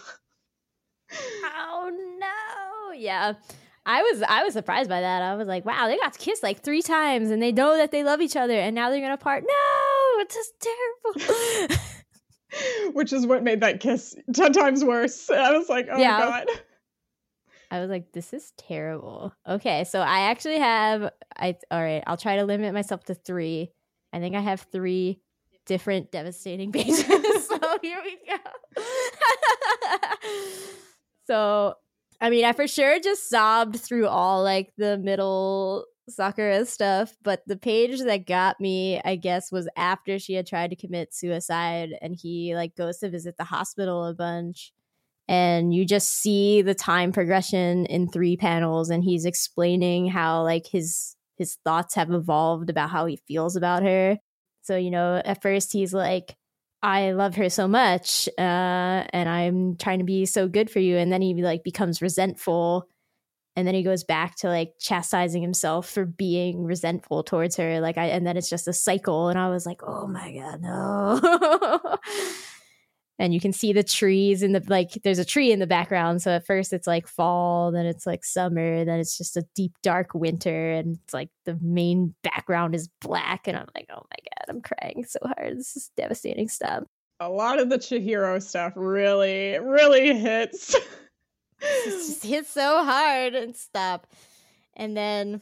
[1.44, 2.94] Oh no.
[2.94, 3.34] Yeah.
[3.84, 5.24] I was I was surprised by that.
[5.24, 8.04] I was like, wow, they got kissed like three times and they know that they
[8.04, 9.44] love each other and now they're gonna part.
[9.44, 10.54] No, it's just
[11.66, 11.76] terrible.
[12.94, 15.30] Which is what made that kiss 10 times worse.
[15.32, 16.20] I was like, oh Yeah.
[16.20, 16.48] god.
[17.72, 19.32] I was like, this is terrible.
[19.48, 23.72] Okay, so I actually have I all right, I'll try to limit myself to three.
[24.12, 25.22] I think I have three
[25.68, 27.06] different devastating pages.
[27.06, 28.38] so here we go.
[31.28, 31.76] so
[32.22, 37.42] I mean, I for sure just sobbed through all like the middle Sakura stuff, but
[37.48, 41.92] the page that got me, I guess, was after she had tried to commit suicide
[42.02, 44.74] and he like goes to visit the hospital a bunch
[45.28, 50.66] and you just see the time progression in three panels and he's explaining how like
[50.68, 54.18] his his thoughts have evolved about how he feels about her.
[54.62, 56.36] So you know at first he's like
[56.82, 60.96] i love her so much uh and i'm trying to be so good for you
[60.96, 62.88] and then he like becomes resentful
[63.56, 67.98] and then he goes back to like chastising himself for being resentful towards her like
[67.98, 71.98] i and then it's just a cycle and i was like oh my god no.
[73.22, 76.22] And you can see the trees in the like there's a tree in the background
[76.22, 79.74] so at first it's like fall then it's like summer then it's just a deep
[79.84, 84.18] dark winter and it's like the main background is black and i'm like oh my
[84.24, 85.58] god i'm crying so hard.
[85.58, 86.84] This is devastating stuff.
[87.20, 90.76] A lot of the Chihiro stuff really, really hits.
[91.62, 94.08] just hits so hard and stop
[94.76, 95.42] and then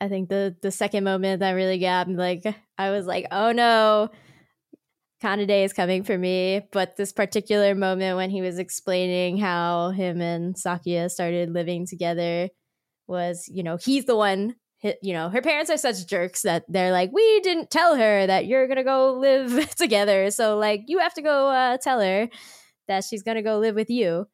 [0.00, 2.42] i think the the second moment that really got me like
[2.78, 4.10] i was like oh no
[5.22, 6.62] Kanade is coming for me.
[6.72, 12.48] But this particular moment when he was explaining how him and Sakuya started living together
[13.06, 14.56] was, you know, he's the one.
[15.00, 18.46] You know, her parents are such jerks that they're like, we didn't tell her that
[18.46, 20.32] you're gonna go live together.
[20.32, 22.28] So like, you have to go uh, tell her
[22.88, 24.26] that she's gonna go live with you.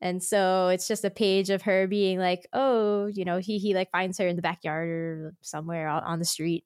[0.00, 3.74] And so it's just a page of her being like, oh, you know, he he
[3.74, 6.64] like finds her in the backyard or somewhere out on the street.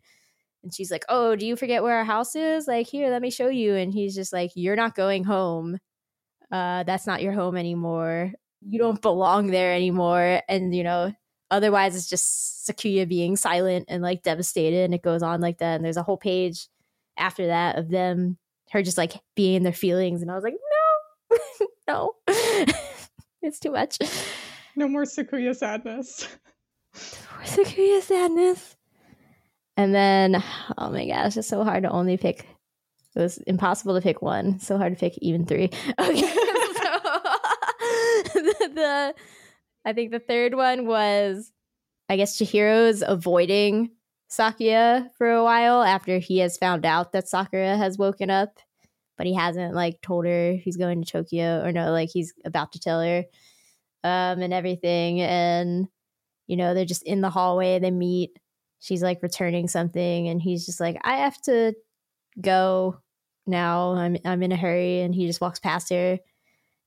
[0.63, 2.67] And she's like, Oh, do you forget where our house is?
[2.67, 3.75] Like, here, let me show you.
[3.75, 5.79] And he's just like, You're not going home.
[6.51, 8.33] Uh, that's not your home anymore.
[8.67, 10.43] You don't belong there anymore.
[10.49, 11.15] And, you know,
[11.51, 14.85] otherwise it's just Sakuya being silent and like devastated.
[14.85, 15.77] And it goes on like that.
[15.77, 16.69] And there's a whole page
[17.17, 18.39] after that of them,
[18.73, 20.23] her just like being in their feelings.
[20.23, 20.55] And I was like,
[21.89, 22.75] No, no,
[23.43, 23.99] it's too much.
[24.77, 26.29] no more Sakuya sadness.
[26.95, 28.77] No Sakuya sadness.
[29.77, 30.43] And then,
[30.77, 32.47] oh my gosh, it's so hard to only pick.
[33.17, 34.59] It was impossible to pick one.
[34.61, 35.71] So hard to pick even three.
[36.01, 36.21] Okay.
[36.21, 36.37] so,
[38.75, 39.15] the
[39.85, 41.53] I think the third one was
[42.09, 43.91] I guess Chihiro's avoiding
[44.31, 48.59] Sakuya for a while after he has found out that Sakura has woken up,
[49.21, 52.73] but he hasn't like told her he's going to Tokyo or no, like he's about
[52.73, 53.19] to tell her
[54.03, 55.89] um and everything and
[56.47, 58.31] you know, they're just in the hallway, they meet.
[58.79, 61.75] She's like returning something and he's just like I have to
[62.41, 62.99] go
[63.47, 63.93] now.
[63.93, 66.19] I'm I'm in a hurry and he just walks past her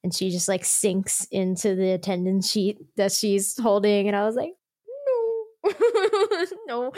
[0.04, 4.36] and she just like sinks into the attendance sheet that she's holding and I was
[4.36, 4.54] like
[5.66, 5.72] no.
[6.68, 6.92] no.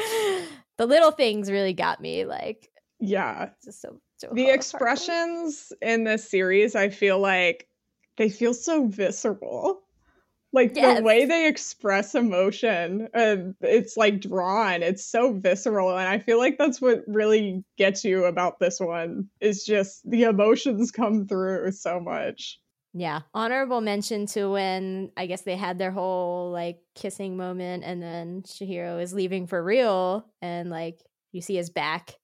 [0.78, 2.70] The little things really got me like
[3.02, 3.50] Yeah.
[3.66, 7.68] just so, so The expressions in this series, I feel like
[8.18, 9.82] they feel so visceral.
[10.54, 11.00] Like Yes.
[11.00, 14.84] the way they express emotion, uh, it's like drawn.
[14.84, 19.28] It's so visceral, and I feel like that's what really gets you about this one.
[19.42, 22.58] Is just the emotions come through so much.
[22.94, 23.22] Yeah.
[23.34, 28.44] Honorable mention to when I guess they had their whole like kissing moment and then
[28.44, 31.02] Chihiro is leaving for real and like
[31.34, 32.16] you see his back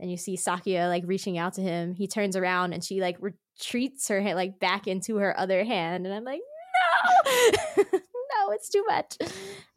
[0.00, 1.94] and you see Sakuya like reaching out to him.
[1.94, 6.06] He turns around and she like retreats her hand like back into her other hand
[6.06, 6.40] and I'm like,
[7.24, 7.84] "No.
[7.92, 9.16] no, it's too much.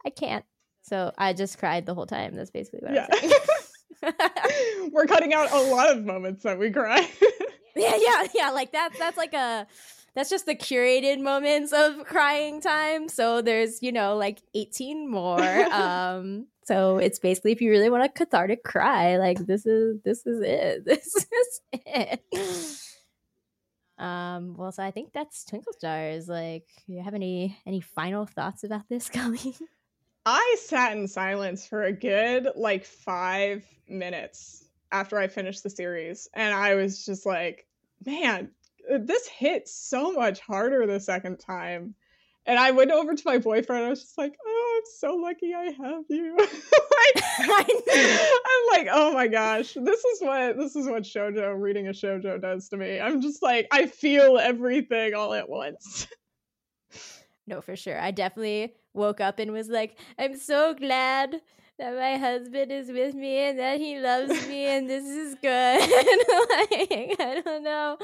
[0.04, 0.44] I can't."
[0.82, 2.34] So I just cried the whole time.
[2.34, 3.06] That's basically what Yeah.
[3.12, 4.90] I'm saying.
[4.92, 7.08] We're cutting out a lot of moments that we cry.
[7.76, 8.50] yeah, yeah, yeah.
[8.50, 9.66] Like that's that's like a
[10.14, 13.08] that's just the curated moments of crying time.
[13.08, 15.40] So there's you know like 18 more.
[15.72, 20.26] um, so it's basically if you really want a cathartic cry, like this is this
[20.26, 20.84] is it.
[20.84, 22.22] This is it.
[23.98, 26.28] Um, well, so I think that's Twinkle Stars.
[26.28, 29.54] Like, do you have any any final thoughts about this, Colleen?
[30.24, 36.28] I sat in silence for a good like five minutes after I finished the series,
[36.34, 37.66] and I was just like,
[38.04, 38.50] man,
[38.88, 41.94] this hit so much harder the second time.
[42.46, 43.84] And I went over to my boyfriend.
[43.84, 49.12] I was just like, "Oh, I'm so lucky I have you." like, I'm like, "Oh
[49.12, 53.00] my gosh, this is what this is what shojo reading a shojo does to me."
[53.00, 56.06] I'm just like, I feel everything all at once.
[57.48, 57.98] No, for sure.
[57.98, 61.40] I definitely woke up and was like, I'm so glad
[61.78, 65.80] that my husband is with me and that he loves me and this is good.
[65.80, 67.96] like, I don't know.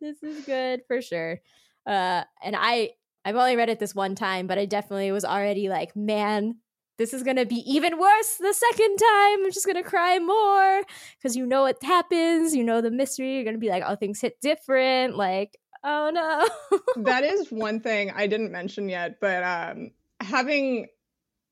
[0.00, 1.40] This is good for sure.
[1.86, 2.90] Uh and I
[3.24, 6.56] I've only read it this one time, but I definitely was already like, man,
[6.96, 9.44] this is gonna be even worse the second time.
[9.44, 10.82] I'm just gonna cry more
[11.18, 13.34] because you know what happens, you know the mystery.
[13.34, 15.16] You're gonna be like, oh, things hit different.
[15.16, 17.02] Like, oh no.
[17.02, 19.90] that is one thing I didn't mention yet, but um,
[20.20, 20.86] having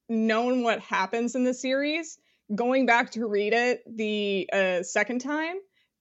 [0.08, 2.18] known what happens in the series,
[2.54, 5.56] going back to read it the uh, second time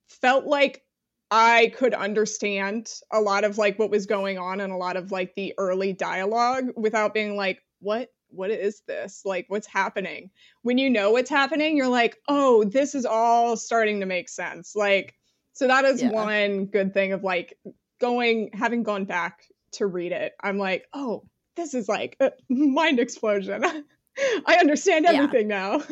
[0.08, 0.84] felt like
[1.32, 5.12] I could understand a lot of like what was going on and a lot of
[5.12, 8.10] like the early dialogue without being like, what?
[8.30, 9.22] What is this?
[9.24, 10.30] Like, what's happening?
[10.62, 14.76] When you know what's happening, you're like, oh, this is all starting to make sense.
[14.76, 15.16] Like,
[15.54, 16.10] so that is Yeah.
[16.10, 17.58] one good thing of like
[18.00, 21.24] going having gone back to read it i'm like oh
[21.56, 23.64] this is like a mind explosion
[24.46, 25.14] i understand Yeah.
[25.14, 25.82] everything now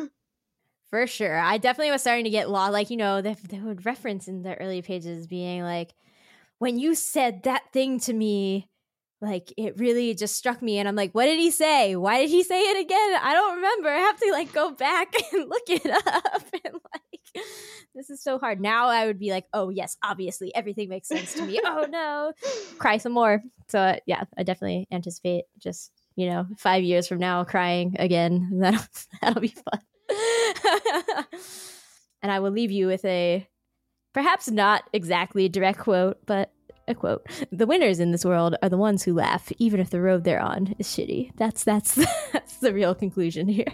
[0.90, 1.36] For sure.
[1.36, 2.68] I definitely was starting to get law.
[2.68, 5.92] Like, you know, they, they would reference in the early pages being like,
[6.58, 8.68] when you said that thing to me,
[9.20, 10.78] like, it really just struck me.
[10.78, 11.96] And I'm like, what did he say?
[11.96, 13.18] Why did he say it again?
[13.20, 13.88] I don't remember.
[13.88, 16.44] I have to, like, go back and look it up.
[16.64, 17.44] And, like,
[17.96, 18.60] this is so hard.
[18.60, 21.60] Now I would be like, oh, yes, obviously, everything makes sense to me.
[21.64, 22.32] oh, no.
[22.78, 23.42] Cry some more.
[23.66, 28.50] So, uh, yeah, I definitely anticipate just, you know, five years from now crying again.
[28.60, 28.84] That'll,
[29.20, 29.80] that'll be fun.
[32.22, 33.46] and I will leave you with a
[34.12, 36.52] perhaps not exactly a direct quote, but
[36.86, 37.26] a quote.
[37.50, 40.40] The winners in this world are the ones who laugh, even if the road they're
[40.40, 41.32] on is shitty.
[41.36, 41.94] That's that's
[42.32, 43.72] that's the real conclusion here.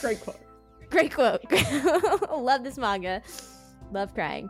[0.00, 0.40] great quote
[0.90, 1.42] Great quote.
[2.30, 3.22] Love this manga.
[3.92, 4.48] Love crying.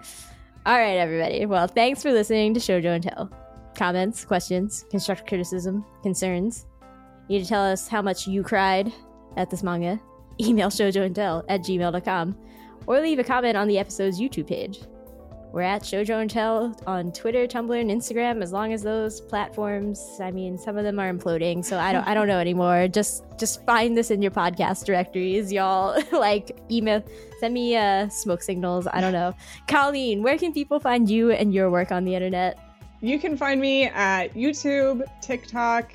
[0.67, 1.47] All right, everybody.
[1.47, 3.31] Well, thanks for listening to Shoujo and Tell.
[3.77, 6.67] Comments, questions, constructive criticism, concerns.
[7.29, 8.93] You need to tell us how much you cried
[9.37, 10.01] at this manga.
[10.41, 12.37] Email shoujoandtell at gmail.com
[12.87, 14.81] or leave a comment on the episode's YouTube page.
[15.53, 18.43] We're at Shoujo and Tell on Twitter, Tumblr, and Instagram.
[18.43, 22.07] As long as those platforms, I mean, some of them are imploding, so I don't,
[22.07, 22.89] I don't know anymore.
[22.89, 25.99] Just, just find this in your podcast directories, y'all.
[26.13, 27.03] like, email,
[27.41, 28.87] send me uh, smoke signals.
[28.87, 29.35] I don't know.
[29.67, 32.59] Colleen, where can people find you and your work on the internet?
[33.01, 35.93] You can find me at youtube tiktok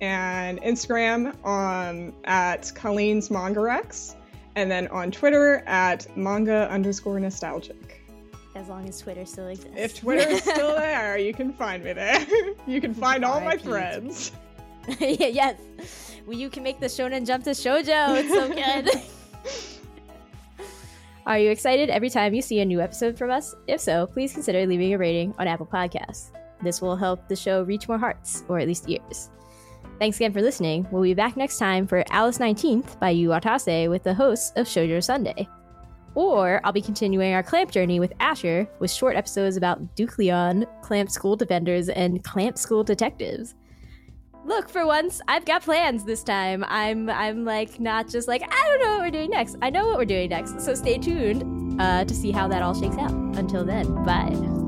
[0.00, 4.14] and instagram on at colleen's manga recs
[4.56, 8.02] and then on twitter at manga underscore nostalgic
[8.54, 9.76] As long as Twitter still exists.
[9.76, 12.26] If Twitter is still there, you can find me there.
[12.66, 14.32] you can find all my threads.
[15.00, 15.56] yes.
[16.26, 18.18] Well, you can make the shonen jump to shojo.
[18.18, 18.90] It's so good.
[21.26, 23.54] Are you excited every time you see a new episode from us?
[23.66, 26.30] If so, please consider leaving a rating on Apple Podcasts.
[26.62, 29.30] This will help the show reach more hearts, or at least ears.
[29.98, 30.86] Thanks again for listening.
[30.90, 34.66] We'll be back next time for Alice 19th by Yu Watase with the hosts of
[34.66, 35.48] Shoujo Sunday.
[36.14, 41.10] Or I'll be continuing our Clamp journey with Asher with short episodes about Duklyon, Clamp
[41.10, 43.54] School Defenders, and Clamp School Detectives
[44.48, 48.68] look for once i've got plans this time i'm i'm like not just like i
[48.68, 51.80] don't know what we're doing next i know what we're doing next so stay tuned
[51.80, 54.67] uh, to see how that all shakes out until then bye